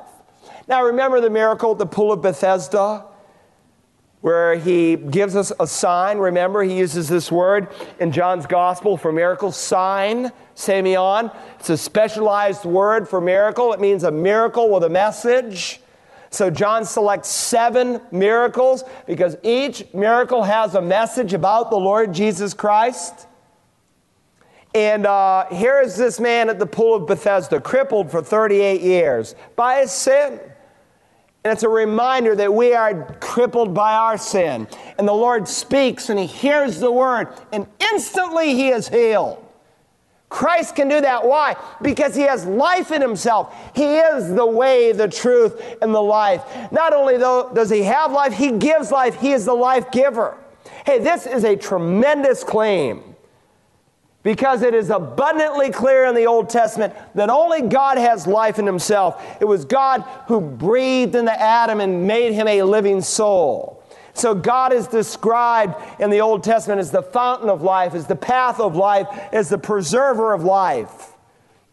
Now, 0.68 0.84
remember 0.84 1.20
the 1.20 1.30
miracle 1.30 1.72
at 1.72 1.78
the 1.78 1.86
Pool 1.86 2.12
of 2.12 2.22
Bethesda? 2.22 3.04
where 4.26 4.56
he 4.56 4.96
gives 4.96 5.36
us 5.36 5.52
a 5.60 5.66
sign. 5.68 6.18
Remember, 6.18 6.64
he 6.64 6.78
uses 6.78 7.08
this 7.08 7.30
word 7.30 7.68
in 8.00 8.10
John's 8.10 8.44
gospel 8.44 8.96
for 8.96 9.12
miracle 9.12 9.52
sign, 9.52 10.32
semeion. 10.56 11.32
It's 11.60 11.70
a 11.70 11.76
specialized 11.76 12.64
word 12.64 13.08
for 13.08 13.20
miracle. 13.20 13.72
It 13.72 13.78
means 13.78 14.02
a 14.02 14.10
miracle 14.10 14.68
with 14.68 14.82
a 14.82 14.88
message. 14.88 15.80
So 16.30 16.50
John 16.50 16.84
selects 16.84 17.28
seven 17.28 18.00
miracles 18.10 18.82
because 19.06 19.36
each 19.44 19.84
miracle 19.94 20.42
has 20.42 20.74
a 20.74 20.82
message 20.82 21.32
about 21.32 21.70
the 21.70 21.76
Lord 21.76 22.12
Jesus 22.12 22.52
Christ. 22.52 23.25
And 24.76 25.06
uh, 25.06 25.46
here 25.46 25.80
is 25.80 25.96
this 25.96 26.20
man 26.20 26.50
at 26.50 26.58
the 26.58 26.66
pool 26.66 26.94
of 26.94 27.06
Bethesda, 27.06 27.62
crippled 27.62 28.10
for 28.10 28.22
38 28.22 28.82
years 28.82 29.34
by 29.56 29.80
his 29.80 29.90
sin. 29.90 30.38
And 31.42 31.52
it's 31.54 31.62
a 31.62 31.68
reminder 31.68 32.36
that 32.36 32.52
we 32.52 32.74
are 32.74 33.14
crippled 33.14 33.72
by 33.72 33.94
our 33.94 34.18
sin. 34.18 34.68
And 34.98 35.08
the 35.08 35.14
Lord 35.14 35.48
speaks 35.48 36.10
and 36.10 36.18
he 36.18 36.26
hears 36.26 36.78
the 36.78 36.92
word, 36.92 37.28
and 37.52 37.66
instantly 37.90 38.54
he 38.54 38.68
is 38.68 38.86
healed. 38.86 39.42
Christ 40.28 40.76
can 40.76 40.88
do 40.88 41.00
that. 41.00 41.26
Why? 41.26 41.56
Because 41.80 42.14
he 42.14 42.22
has 42.22 42.44
life 42.44 42.92
in 42.92 43.00
himself. 43.00 43.56
He 43.74 43.96
is 43.96 44.34
the 44.34 44.44
way, 44.44 44.92
the 44.92 45.08
truth, 45.08 45.78
and 45.80 45.94
the 45.94 46.02
life. 46.02 46.42
Not 46.70 46.92
only 46.92 47.16
though 47.16 47.50
does 47.54 47.70
he 47.70 47.82
have 47.84 48.12
life, 48.12 48.34
he 48.34 48.50
gives 48.58 48.92
life. 48.92 49.14
He 49.14 49.32
is 49.32 49.46
the 49.46 49.54
life 49.54 49.90
giver. 49.90 50.36
Hey, 50.84 50.98
this 50.98 51.24
is 51.24 51.44
a 51.44 51.56
tremendous 51.56 52.44
claim 52.44 53.15
because 54.26 54.62
it 54.62 54.74
is 54.74 54.90
abundantly 54.90 55.70
clear 55.70 56.04
in 56.06 56.16
the 56.16 56.26
Old 56.26 56.50
Testament 56.50 56.92
that 57.14 57.30
only 57.30 57.62
God 57.62 57.96
has 57.96 58.26
life 58.26 58.58
in 58.58 58.66
himself. 58.66 59.24
It 59.40 59.44
was 59.44 59.64
God 59.64 60.00
who 60.26 60.40
breathed 60.40 61.14
into 61.14 61.30
Adam 61.30 61.78
and 61.78 62.08
made 62.08 62.32
him 62.32 62.48
a 62.48 62.64
living 62.64 63.02
soul. 63.02 63.84
So 64.14 64.34
God 64.34 64.72
is 64.72 64.88
described 64.88 65.76
in 66.00 66.10
the 66.10 66.22
Old 66.22 66.42
Testament 66.42 66.80
as 66.80 66.90
the 66.90 67.02
fountain 67.02 67.48
of 67.48 67.62
life, 67.62 67.94
as 67.94 68.08
the 68.08 68.16
path 68.16 68.58
of 68.58 68.74
life, 68.74 69.06
as 69.32 69.48
the 69.48 69.58
preserver 69.58 70.32
of 70.32 70.42
life. 70.42 71.12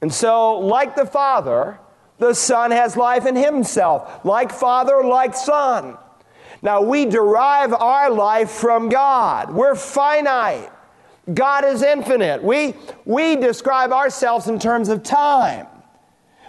And 0.03 0.13
so, 0.13 0.59
like 0.59 0.95
the 0.95 1.07
Father, 1.07 1.79
the 2.19 2.35
Son 2.35 2.69
has 2.69 2.95
life 2.95 3.25
in 3.25 3.35
himself. 3.35 4.23
Like 4.23 4.51
Father, 4.51 5.03
like 5.03 5.33
Son. 5.33 5.97
Now, 6.61 6.83
we 6.83 7.05
derive 7.05 7.73
our 7.73 8.11
life 8.11 8.51
from 8.51 8.89
God. 8.89 9.49
We're 9.49 9.73
finite. 9.73 10.69
God 11.31 11.63
is 11.63 11.81
infinite. 11.81 12.43
We, 12.43 12.73
we 13.05 13.36
describe 13.36 13.91
ourselves 13.93 14.47
in 14.47 14.59
terms 14.59 14.89
of 14.89 15.03
time. 15.03 15.67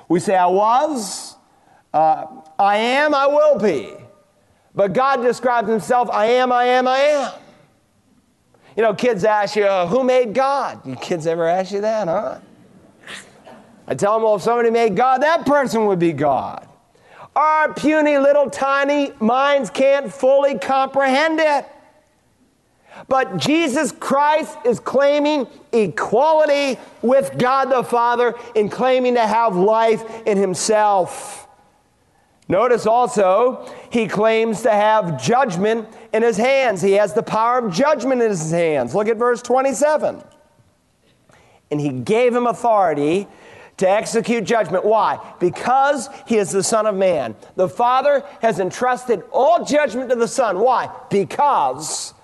We 0.08 0.20
say, 0.20 0.36
I 0.36 0.46
was, 0.46 1.36
uh, 1.92 2.26
I 2.58 2.76
am, 2.76 3.14
I 3.14 3.26
will 3.26 3.58
be. 3.58 3.92
But 4.74 4.92
God 4.92 5.22
describes 5.22 5.68
himself, 5.68 6.10
I 6.10 6.26
am, 6.26 6.50
I 6.50 6.64
am, 6.64 6.88
I 6.88 6.98
am. 6.98 7.32
You 8.76 8.82
know, 8.82 8.94
kids 8.94 9.24
ask 9.24 9.54
you, 9.54 9.64
uh, 9.64 9.86
who 9.86 10.02
made 10.02 10.34
God? 10.34 10.82
Kids 11.00 11.28
ever 11.28 11.46
ask 11.46 11.70
you 11.70 11.80
that, 11.82 12.08
huh? 12.08 12.40
I 13.86 13.94
tell 13.94 14.14
them, 14.14 14.24
well, 14.24 14.36
if 14.36 14.42
somebody 14.42 14.70
made 14.70 14.96
God, 14.96 15.22
that 15.22 15.46
person 15.46 15.86
would 15.86 16.00
be 16.00 16.12
God. 16.12 16.66
Our 17.36 17.72
puny 17.74 18.18
little 18.18 18.50
tiny 18.50 19.12
minds 19.20 19.70
can't 19.70 20.12
fully 20.12 20.58
comprehend 20.58 21.38
it. 21.38 21.66
But 23.08 23.36
Jesus 23.36 23.92
Christ 23.92 24.56
is 24.64 24.80
claiming 24.80 25.46
equality 25.72 26.80
with 27.02 27.36
God 27.38 27.66
the 27.66 27.82
Father 27.82 28.34
in 28.54 28.68
claiming 28.68 29.14
to 29.14 29.26
have 29.26 29.56
life 29.56 30.02
in 30.26 30.38
himself. 30.38 31.46
Notice 32.48 32.86
also, 32.86 33.72
he 33.90 34.06
claims 34.06 34.62
to 34.62 34.70
have 34.70 35.22
judgment 35.22 35.88
in 36.12 36.22
his 36.22 36.36
hands. 36.36 36.82
He 36.82 36.92
has 36.92 37.14
the 37.14 37.22
power 37.22 37.58
of 37.58 37.72
judgment 37.72 38.20
in 38.20 38.28
his 38.28 38.50
hands. 38.50 38.94
Look 38.94 39.08
at 39.08 39.16
verse 39.16 39.40
27. 39.40 40.22
And 41.70 41.80
he 41.80 41.88
gave 41.88 42.34
him 42.34 42.46
authority 42.46 43.26
to 43.78 43.88
execute 43.88 44.44
judgment. 44.44 44.84
Why? 44.84 45.18
Because 45.40 46.08
he 46.26 46.36
is 46.36 46.50
the 46.50 46.62
Son 46.62 46.86
of 46.86 46.94
Man. 46.94 47.34
The 47.56 47.68
Father 47.68 48.22
has 48.42 48.60
entrusted 48.60 49.22
all 49.32 49.64
judgment 49.64 50.10
to 50.10 50.16
the 50.16 50.28
Son. 50.28 50.60
Why? 50.60 50.90
Because 51.10 52.14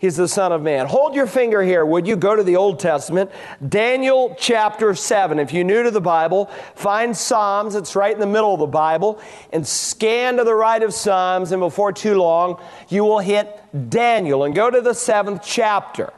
He's 0.00 0.16
the 0.16 0.28
Son 0.28 0.50
of 0.50 0.62
Man. 0.62 0.86
Hold 0.86 1.14
your 1.14 1.26
finger 1.26 1.62
here, 1.62 1.84
would 1.84 2.06
you? 2.06 2.16
Go 2.16 2.34
to 2.34 2.42
the 2.42 2.56
Old 2.56 2.80
Testament, 2.80 3.30
Daniel 3.68 4.34
chapter 4.38 4.94
7. 4.94 5.38
If 5.38 5.52
you're 5.52 5.62
new 5.62 5.82
to 5.82 5.90
the 5.90 6.00
Bible, 6.00 6.46
find 6.74 7.14
Psalms, 7.14 7.74
it's 7.74 7.94
right 7.94 8.14
in 8.14 8.18
the 8.18 8.26
middle 8.26 8.54
of 8.54 8.60
the 8.60 8.66
Bible, 8.66 9.20
and 9.52 9.66
scan 9.68 10.38
to 10.38 10.44
the 10.44 10.54
right 10.54 10.82
of 10.82 10.94
Psalms, 10.94 11.52
and 11.52 11.60
before 11.60 11.92
too 11.92 12.14
long, 12.14 12.58
you 12.88 13.04
will 13.04 13.18
hit 13.18 13.62
Daniel 13.90 14.44
and 14.44 14.54
go 14.54 14.70
to 14.70 14.80
the 14.80 14.94
seventh 14.94 15.42
chapter. 15.44 16.14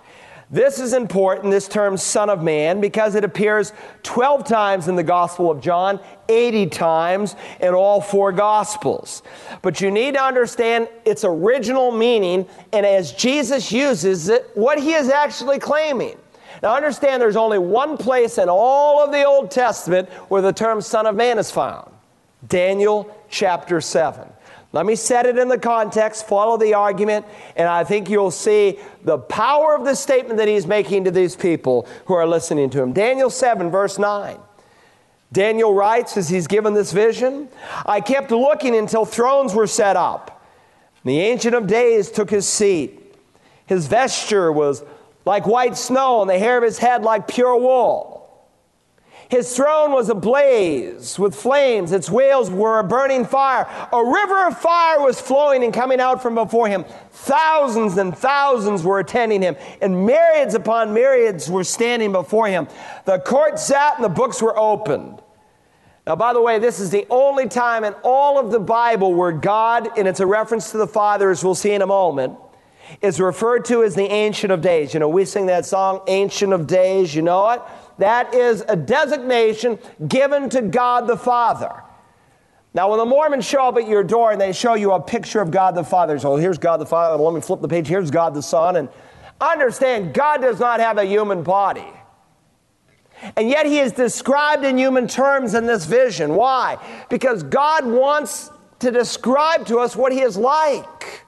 This 0.52 0.78
is 0.78 0.92
important, 0.92 1.50
this 1.50 1.66
term 1.66 1.96
Son 1.96 2.28
of 2.28 2.42
Man, 2.42 2.82
because 2.82 3.14
it 3.14 3.24
appears 3.24 3.72
12 4.02 4.44
times 4.44 4.86
in 4.86 4.96
the 4.96 5.02
Gospel 5.02 5.50
of 5.50 5.62
John, 5.62 5.98
80 6.28 6.66
times 6.66 7.36
in 7.58 7.72
all 7.72 8.02
four 8.02 8.32
Gospels. 8.32 9.22
But 9.62 9.80
you 9.80 9.90
need 9.90 10.12
to 10.12 10.22
understand 10.22 10.88
its 11.06 11.24
original 11.24 11.90
meaning, 11.90 12.46
and 12.70 12.84
as 12.84 13.12
Jesus 13.12 13.72
uses 13.72 14.28
it, 14.28 14.50
what 14.52 14.78
he 14.78 14.92
is 14.92 15.08
actually 15.08 15.58
claiming. 15.58 16.18
Now, 16.62 16.76
understand 16.76 17.22
there's 17.22 17.34
only 17.34 17.58
one 17.58 17.96
place 17.96 18.36
in 18.36 18.50
all 18.50 19.02
of 19.02 19.10
the 19.10 19.24
Old 19.24 19.50
Testament 19.50 20.10
where 20.28 20.42
the 20.42 20.52
term 20.52 20.82
Son 20.82 21.06
of 21.06 21.16
Man 21.16 21.38
is 21.38 21.50
found 21.50 21.90
Daniel 22.46 23.24
chapter 23.30 23.80
7. 23.80 24.28
Let 24.72 24.86
me 24.86 24.96
set 24.96 25.26
it 25.26 25.36
in 25.36 25.48
the 25.48 25.58
context, 25.58 26.26
follow 26.26 26.56
the 26.56 26.74
argument, 26.74 27.26
and 27.56 27.68
I 27.68 27.84
think 27.84 28.08
you'll 28.08 28.30
see 28.30 28.78
the 29.04 29.18
power 29.18 29.76
of 29.76 29.84
the 29.84 29.94
statement 29.94 30.38
that 30.38 30.48
he's 30.48 30.66
making 30.66 31.04
to 31.04 31.10
these 31.10 31.36
people 31.36 31.86
who 32.06 32.14
are 32.14 32.26
listening 32.26 32.70
to 32.70 32.82
him. 32.82 32.94
Daniel 32.94 33.28
7, 33.28 33.70
verse 33.70 33.98
9. 33.98 34.38
Daniel 35.30 35.74
writes 35.74 36.16
as 36.16 36.28
he's 36.28 36.46
given 36.46 36.74
this 36.74 36.92
vision 36.92 37.48
I 37.86 38.00
kept 38.00 38.30
looking 38.30 38.76
until 38.76 39.04
thrones 39.04 39.54
were 39.54 39.66
set 39.66 39.96
up. 39.96 40.44
The 41.04 41.20
Ancient 41.20 41.54
of 41.54 41.66
Days 41.66 42.10
took 42.10 42.30
his 42.30 42.48
seat. 42.48 42.98
His 43.66 43.86
vesture 43.86 44.52
was 44.52 44.82
like 45.24 45.46
white 45.46 45.76
snow, 45.76 46.20
and 46.20 46.30
the 46.30 46.38
hair 46.38 46.58
of 46.58 46.64
his 46.64 46.78
head 46.78 47.02
like 47.02 47.28
pure 47.28 47.56
wool. 47.56 48.11
His 49.32 49.56
throne 49.56 49.92
was 49.92 50.10
ablaze 50.10 51.18
with 51.18 51.34
flames. 51.34 51.92
Its 51.92 52.10
wheels 52.10 52.50
were 52.50 52.80
a 52.80 52.84
burning 52.84 53.24
fire. 53.24 53.66
A 53.90 54.04
river 54.04 54.46
of 54.46 54.58
fire 54.58 55.00
was 55.00 55.22
flowing 55.22 55.64
and 55.64 55.72
coming 55.72 56.00
out 56.00 56.20
from 56.20 56.34
before 56.34 56.68
him. 56.68 56.84
Thousands 57.12 57.96
and 57.96 58.14
thousands 58.14 58.82
were 58.82 58.98
attending 58.98 59.40
him, 59.40 59.56
and 59.80 60.04
myriads 60.04 60.54
upon 60.54 60.92
myriads 60.92 61.48
were 61.48 61.64
standing 61.64 62.12
before 62.12 62.46
him. 62.46 62.68
The 63.06 63.20
court 63.20 63.58
sat 63.58 63.94
and 63.94 64.04
the 64.04 64.10
books 64.10 64.42
were 64.42 64.54
opened. 64.54 65.22
Now, 66.06 66.14
by 66.14 66.34
the 66.34 66.42
way, 66.42 66.58
this 66.58 66.78
is 66.78 66.90
the 66.90 67.06
only 67.08 67.48
time 67.48 67.84
in 67.84 67.94
all 68.04 68.38
of 68.38 68.50
the 68.50 68.60
Bible 68.60 69.14
where 69.14 69.32
God, 69.32 69.96
and 69.96 70.06
it's 70.06 70.20
a 70.20 70.26
reference 70.26 70.72
to 70.72 70.76
the 70.76 70.86
Father, 70.86 71.30
as 71.30 71.42
we'll 71.42 71.54
see 71.54 71.72
in 71.72 71.80
a 71.80 71.86
moment, 71.86 72.36
is 73.00 73.18
referred 73.18 73.64
to 73.64 73.82
as 73.82 73.94
the 73.94 74.12
Ancient 74.12 74.52
of 74.52 74.60
Days. 74.60 74.92
You 74.92 75.00
know, 75.00 75.08
we 75.08 75.24
sing 75.24 75.46
that 75.46 75.64
song, 75.64 76.02
Ancient 76.06 76.52
of 76.52 76.66
Days, 76.66 77.14
you 77.14 77.22
know 77.22 77.48
it? 77.48 77.62
That 78.02 78.34
is 78.34 78.64
a 78.68 78.74
designation 78.74 79.78
given 80.08 80.50
to 80.50 80.60
God 80.60 81.06
the 81.06 81.16
Father. 81.16 81.84
Now, 82.74 82.90
when 82.90 82.98
the 82.98 83.04
Mormons 83.04 83.44
show 83.44 83.68
up 83.68 83.76
at 83.76 83.86
your 83.86 84.02
door 84.02 84.32
and 84.32 84.40
they 84.40 84.52
show 84.52 84.74
you 84.74 84.90
a 84.90 85.00
picture 85.00 85.40
of 85.40 85.52
God 85.52 85.76
the 85.76 85.84
Father, 85.84 86.18
so 86.18 86.34
here's 86.34 86.58
God 86.58 86.78
the 86.78 86.86
Father, 86.86 87.22
let 87.22 87.32
me 87.32 87.40
flip 87.40 87.60
the 87.60 87.68
page, 87.68 87.86
here's 87.86 88.10
God 88.10 88.34
the 88.34 88.42
Son, 88.42 88.74
and 88.74 88.88
understand 89.40 90.14
God 90.14 90.40
does 90.40 90.58
not 90.58 90.80
have 90.80 90.98
a 90.98 91.04
human 91.04 91.44
body. 91.44 91.86
And 93.36 93.48
yet 93.48 93.66
he 93.66 93.78
is 93.78 93.92
described 93.92 94.64
in 94.64 94.76
human 94.76 95.06
terms 95.06 95.54
in 95.54 95.66
this 95.66 95.86
vision. 95.86 96.34
Why? 96.34 96.78
Because 97.08 97.44
God 97.44 97.86
wants 97.86 98.50
to 98.80 98.90
describe 98.90 99.64
to 99.66 99.78
us 99.78 99.94
what 99.94 100.10
he 100.10 100.22
is 100.22 100.36
like. 100.36 101.21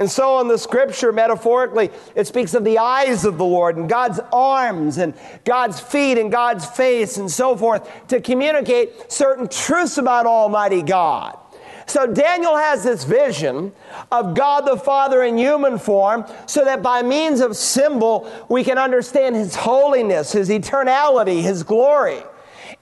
And 0.00 0.08
so 0.08 0.40
in 0.40 0.46
the 0.46 0.58
scripture, 0.58 1.12
metaphorically, 1.12 1.90
it 2.14 2.26
speaks 2.28 2.54
of 2.54 2.62
the 2.62 2.78
eyes 2.78 3.24
of 3.24 3.36
the 3.36 3.44
Lord 3.44 3.76
and 3.76 3.88
God's 3.88 4.20
arms 4.32 4.96
and 4.98 5.12
God's 5.44 5.80
feet 5.80 6.18
and 6.18 6.30
God's 6.30 6.64
face 6.66 7.16
and 7.16 7.28
so 7.28 7.56
forth 7.56 8.06
to 8.08 8.20
communicate 8.20 9.10
certain 9.10 9.48
truths 9.48 9.98
about 9.98 10.24
Almighty 10.24 10.82
God. 10.82 11.36
So 11.86 12.06
Daniel 12.06 12.54
has 12.54 12.84
this 12.84 13.02
vision 13.04 13.72
of 14.12 14.34
God 14.34 14.66
the 14.66 14.76
Father 14.76 15.22
in 15.24 15.38
human 15.38 15.78
form 15.78 16.26
so 16.46 16.64
that 16.64 16.82
by 16.82 17.02
means 17.02 17.40
of 17.40 17.56
symbol 17.56 18.30
we 18.48 18.62
can 18.62 18.78
understand 18.78 19.34
his 19.34 19.56
holiness, 19.56 20.32
his 20.32 20.50
eternality, 20.50 21.42
his 21.42 21.62
glory. 21.62 22.22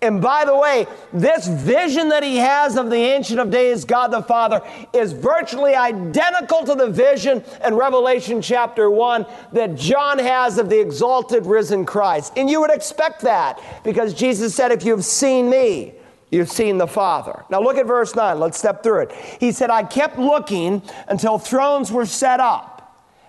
And 0.02 0.20
by 0.20 0.44
the 0.44 0.56
way, 0.56 0.86
this 1.12 1.48
vision 1.48 2.10
that 2.10 2.22
he 2.22 2.36
has 2.36 2.76
of 2.76 2.90
the 2.90 2.96
Ancient 2.96 3.40
of 3.40 3.50
Days, 3.50 3.84
God 3.86 4.08
the 4.08 4.22
Father, 4.22 4.60
is 4.92 5.12
virtually 5.12 5.74
identical 5.74 6.64
to 6.64 6.74
the 6.74 6.88
vision 6.88 7.42
in 7.64 7.74
Revelation 7.74 8.42
chapter 8.42 8.90
1 8.90 9.24
that 9.52 9.74
John 9.74 10.18
has 10.18 10.58
of 10.58 10.68
the 10.68 10.78
exalted 10.78 11.46
risen 11.46 11.86
Christ. 11.86 12.34
And 12.36 12.50
you 12.50 12.60
would 12.60 12.70
expect 12.70 13.22
that 13.22 13.58
because 13.84 14.12
Jesus 14.12 14.54
said, 14.54 14.70
If 14.70 14.84
you've 14.84 15.04
seen 15.04 15.48
me, 15.48 15.94
You've 16.30 16.50
seen 16.50 16.76
the 16.76 16.88
Father. 16.88 17.44
Now 17.50 17.62
look 17.62 17.76
at 17.76 17.86
verse 17.86 18.16
9. 18.16 18.40
Let's 18.40 18.58
step 18.58 18.82
through 18.82 19.02
it. 19.02 19.12
He 19.38 19.52
said, 19.52 19.70
I 19.70 19.84
kept 19.84 20.18
looking 20.18 20.82
until 21.06 21.38
thrones 21.38 21.92
were 21.92 22.04
set 22.04 22.40
up. 22.40 22.75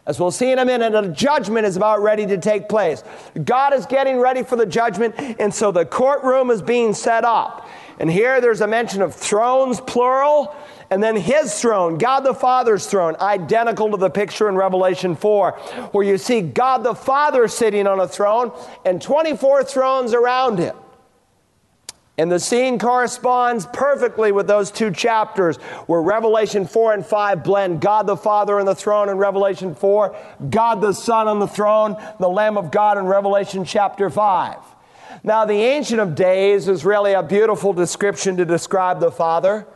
As 0.07 0.21
we'll 0.21 0.31
see 0.31 0.53
in 0.53 0.57
a 0.57 0.63
minute, 0.63 0.95
a 0.95 1.09
judgment 1.09 1.67
is 1.67 1.75
about 1.75 2.01
ready 2.01 2.25
to 2.27 2.37
take 2.37 2.69
place. 2.69 3.03
God 3.43 3.73
is 3.73 3.85
getting 3.85 4.19
ready 4.19 4.41
for 4.41 4.55
the 4.55 4.65
judgment, 4.65 5.15
and 5.17 5.53
so 5.53 5.69
the 5.69 5.85
courtroom 5.85 6.49
is 6.49 6.61
being 6.61 6.93
set 6.93 7.25
up. 7.25 7.69
And 7.99 8.09
here 8.09 8.39
there's 8.39 8.61
a 8.61 8.67
mention 8.67 9.01
of 9.01 9.13
thrones, 9.13 9.81
plural, 9.81 10.55
and 10.89 11.03
then 11.03 11.17
his 11.17 11.59
throne, 11.59 11.97
God 11.97 12.21
the 12.21 12.33
Father's 12.33 12.87
throne, 12.87 13.17
identical 13.19 13.91
to 13.91 13.97
the 13.97 14.09
picture 14.09 14.47
in 14.47 14.55
Revelation 14.55 15.13
4, 15.13 15.51
where 15.91 16.05
you 16.05 16.17
see 16.17 16.39
God 16.39 16.83
the 16.83 16.95
Father 16.95 17.49
sitting 17.49 17.85
on 17.85 17.99
a 17.99 18.07
throne 18.07 18.53
and 18.85 19.01
24 19.01 19.65
thrones 19.65 20.13
around 20.13 20.57
him. 20.57 20.75
And 22.19 22.31
the 22.31 22.39
scene 22.39 22.79
corresponds 22.79 23.67
perfectly 23.67 24.31
with 24.31 24.47
those 24.47 24.71
two 24.71 24.89
chapters 24.89 25.57
where 25.85 26.01
Revelation 26.01 26.65
4 26.65 26.93
and 26.93 27.05
5 27.05 27.43
blend 27.43 27.79
God 27.79 28.07
the 28.07 28.17
Father 28.17 28.59
on 28.59 28.65
the 28.65 28.73
throne 28.73 29.09
in 29.09 29.17
Revelation 29.17 29.75
4, 29.75 30.15
God 30.49 30.81
the 30.81 30.93
Son 30.93 31.27
on 31.27 31.39
the 31.39 31.47
throne, 31.47 31.95
the 32.19 32.27
Lamb 32.27 32.57
of 32.57 32.71
God 32.71 32.97
in 32.97 33.05
Revelation 33.05 33.65
chapter 33.65 34.09
5. 34.09 34.57
Now, 35.23 35.45
the 35.45 35.53
Ancient 35.53 35.99
of 35.99 36.15
Days 36.15 36.67
is 36.67 36.83
really 36.83 37.13
a 37.13 37.21
beautiful 37.21 37.71
description 37.71 38.37
to 38.37 38.45
describe 38.45 38.99
the 38.99 39.11
Father. 39.11 39.67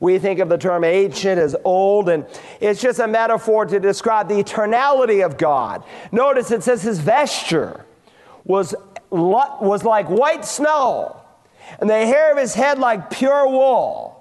We 0.00 0.18
think 0.18 0.40
of 0.40 0.48
the 0.48 0.58
term 0.58 0.84
ancient 0.84 1.38
as 1.38 1.54
old, 1.64 2.08
and 2.08 2.26
it's 2.60 2.80
just 2.80 2.98
a 2.98 3.06
metaphor 3.06 3.64
to 3.66 3.78
describe 3.78 4.28
the 4.28 4.42
eternality 4.42 5.24
of 5.24 5.38
God. 5.38 5.84
Notice 6.12 6.50
it 6.50 6.62
says 6.62 6.82
his 6.82 6.98
vesture 6.98 7.84
was, 8.44 8.74
was 9.10 9.84
like 9.84 10.08
white 10.08 10.44
snow 10.44 11.23
and 11.80 11.88
the 11.88 11.94
hair 11.94 12.32
of 12.32 12.38
his 12.38 12.54
head 12.54 12.78
like 12.78 13.10
pure 13.10 13.48
wool. 13.48 14.14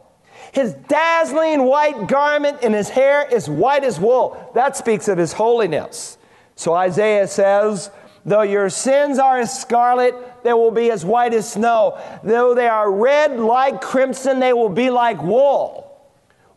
His 0.52 0.74
dazzling 0.88 1.64
white 1.64 2.08
garment 2.08 2.60
and 2.62 2.76
his 2.76 2.90
hair 2.90 3.28
is 3.28 3.50
white 3.50 3.84
as 3.84 4.00
wool. 4.00 4.52
That 4.54 4.78
speaks 4.78 5.08
of 5.08 5.18
his 5.18 5.34
holiness. 5.34 6.18
So 6.56 6.74
Isaiah 6.74 7.28
says, 7.28 7.90
Though 8.26 8.44
your 8.44 8.70
sins 8.70 9.20
are 9.20 9.40
as 9.40 9.60
scarlet, 9.60 10.16
they 10.44 10.54
will 10.54 10.72
be 10.72 10.92
as 10.92 11.04
white 11.04 11.34
as 11.34 11.52
snow. 11.52 12.00
Though 12.24 12.56
they 12.56 12.68
are 12.68 12.92
red 12.92 13.40
like 13.40 13.82
crimson, 13.82 14.40
they 14.40 14.54
will 14.54 14.70
be 14.70 14.90
like 14.90 15.22
wool. 15.22 15.84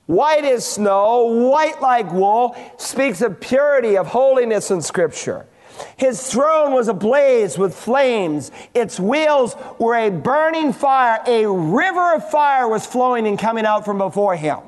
White 0.06 0.44
as 0.44 0.64
snow, 0.64 1.48
white 1.50 1.80
like 1.82 2.12
wool, 2.12 2.54
speaks 2.76 3.20
of 3.22 3.40
purity, 3.40 3.96
of 3.96 4.06
holiness 4.06 4.70
in 4.70 4.80
Scripture. 4.80 5.46
His 5.96 6.30
throne 6.30 6.72
was 6.72 6.88
ablaze 6.88 7.58
with 7.58 7.74
flames. 7.74 8.50
Its 8.74 9.00
wheels 9.00 9.56
were 9.78 9.94
a 9.94 10.10
burning 10.10 10.72
fire. 10.72 11.20
A 11.26 11.46
river 11.46 12.14
of 12.14 12.30
fire 12.30 12.68
was 12.68 12.86
flowing 12.86 13.26
and 13.26 13.38
coming 13.38 13.66
out 13.66 13.84
from 13.84 13.98
before 13.98 14.36
him. 14.36 14.58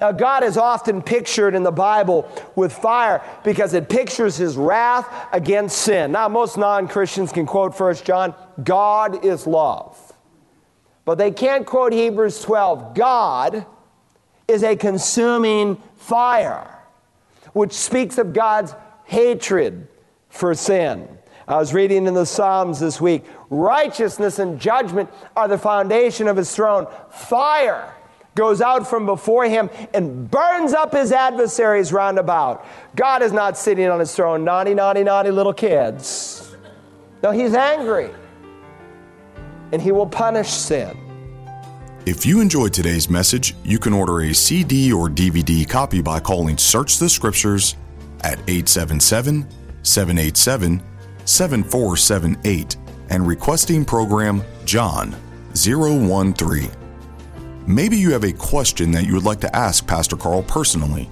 Now, 0.00 0.12
God 0.12 0.44
is 0.44 0.56
often 0.56 1.00
pictured 1.02 1.54
in 1.54 1.62
the 1.62 1.72
Bible 1.72 2.30
with 2.54 2.72
fire 2.72 3.22
because 3.44 3.72
it 3.72 3.88
pictures 3.88 4.36
his 4.36 4.56
wrath 4.56 5.08
against 5.32 5.78
sin. 5.78 6.12
Now, 6.12 6.28
most 6.28 6.58
non 6.58 6.86
Christians 6.86 7.32
can 7.32 7.46
quote 7.46 7.78
1 7.78 7.96
John, 7.96 8.34
God 8.62 9.24
is 9.24 9.46
love. 9.46 9.96
But 11.04 11.16
they 11.16 11.30
can't 11.30 11.66
quote 11.66 11.92
Hebrews 11.92 12.42
12. 12.42 12.94
God 12.94 13.64
is 14.46 14.62
a 14.62 14.76
consuming 14.76 15.76
fire, 15.96 16.78
which 17.52 17.72
speaks 17.72 18.18
of 18.18 18.32
God's 18.32 18.74
hatred 19.04 19.88
for 20.30 20.54
sin. 20.54 21.06
I 21.46 21.56
was 21.56 21.74
reading 21.74 22.06
in 22.06 22.14
the 22.14 22.24
Psalms 22.24 22.78
this 22.78 23.00
week 23.00 23.24
righteousness 23.50 24.38
and 24.38 24.58
judgment 24.58 25.10
are 25.36 25.48
the 25.48 25.58
foundation 25.58 26.28
of 26.28 26.36
his 26.36 26.54
throne. 26.54 26.86
Fire 27.10 27.92
goes 28.36 28.60
out 28.60 28.88
from 28.88 29.04
before 29.04 29.44
him 29.44 29.68
and 29.92 30.30
burns 30.30 30.72
up 30.72 30.94
his 30.94 31.10
adversaries 31.10 31.92
round 31.92 32.18
about. 32.18 32.64
God 32.94 33.22
is 33.22 33.32
not 33.32 33.58
sitting 33.58 33.88
on 33.88 33.98
his 33.98 34.14
throne, 34.14 34.44
naughty, 34.44 34.74
naughty, 34.74 35.02
naughty 35.02 35.32
little 35.32 35.52
kids. 35.52 36.54
No, 37.22 37.32
he's 37.32 37.54
angry 37.54 38.10
and 39.72 39.82
he 39.82 39.92
will 39.92 40.06
punish 40.06 40.48
sin. 40.48 40.96
If 42.06 42.24
you 42.24 42.40
enjoyed 42.40 42.72
today's 42.72 43.10
message, 43.10 43.54
you 43.62 43.78
can 43.78 43.92
order 43.92 44.20
a 44.20 44.32
CD 44.32 44.92
or 44.92 45.08
DVD 45.08 45.68
copy 45.68 46.00
by 46.00 46.18
calling 46.18 46.56
Search 46.56 46.98
the 46.98 47.08
Scriptures 47.08 47.76
at 48.22 48.38
877 48.48 49.46
787 49.82 50.82
7478 51.24 52.76
and 53.10 53.26
requesting 53.26 53.84
program 53.84 54.42
John 54.64 55.14
013. 55.54 56.70
Maybe 57.66 57.96
you 57.96 58.12
have 58.12 58.24
a 58.24 58.32
question 58.32 58.90
that 58.92 59.06
you 59.06 59.14
would 59.14 59.24
like 59.24 59.40
to 59.40 59.54
ask 59.54 59.86
Pastor 59.86 60.16
Carl 60.16 60.42
personally. 60.42 61.08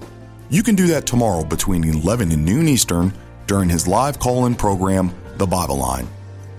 You 0.49 0.63
can 0.63 0.75
do 0.75 0.87
that 0.87 1.05
tomorrow 1.05 1.43
between 1.43 1.83
11 1.83 2.31
and 2.31 2.43
noon 2.43 2.67
Eastern 2.67 3.13
during 3.47 3.69
his 3.69 3.87
live 3.87 4.19
call 4.19 4.45
in 4.45 4.55
program, 4.55 5.13
The 5.37 5.47
Bible 5.47 5.77
Line. 5.77 6.07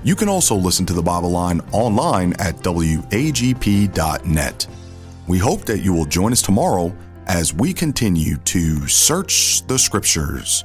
You 0.03 0.14
can 0.16 0.29
also 0.29 0.55
listen 0.55 0.87
to 0.87 0.92
The 0.92 1.03
Bible 1.03 1.31
Line 1.31 1.61
online 1.73 2.33
at 2.38 2.57
wagp.net. 2.57 3.07
We 5.27 5.38
hope 5.38 5.64
that 5.66 5.81
you 5.81 5.92
will 5.92 6.07
join 6.07 6.33
us 6.33 6.42
tomorrow 6.42 6.96
as 7.27 7.53
we 7.53 7.73
continue 7.73 8.37
to 8.38 8.87
search 8.88 9.66
the 9.66 9.79
scriptures. 9.79 10.64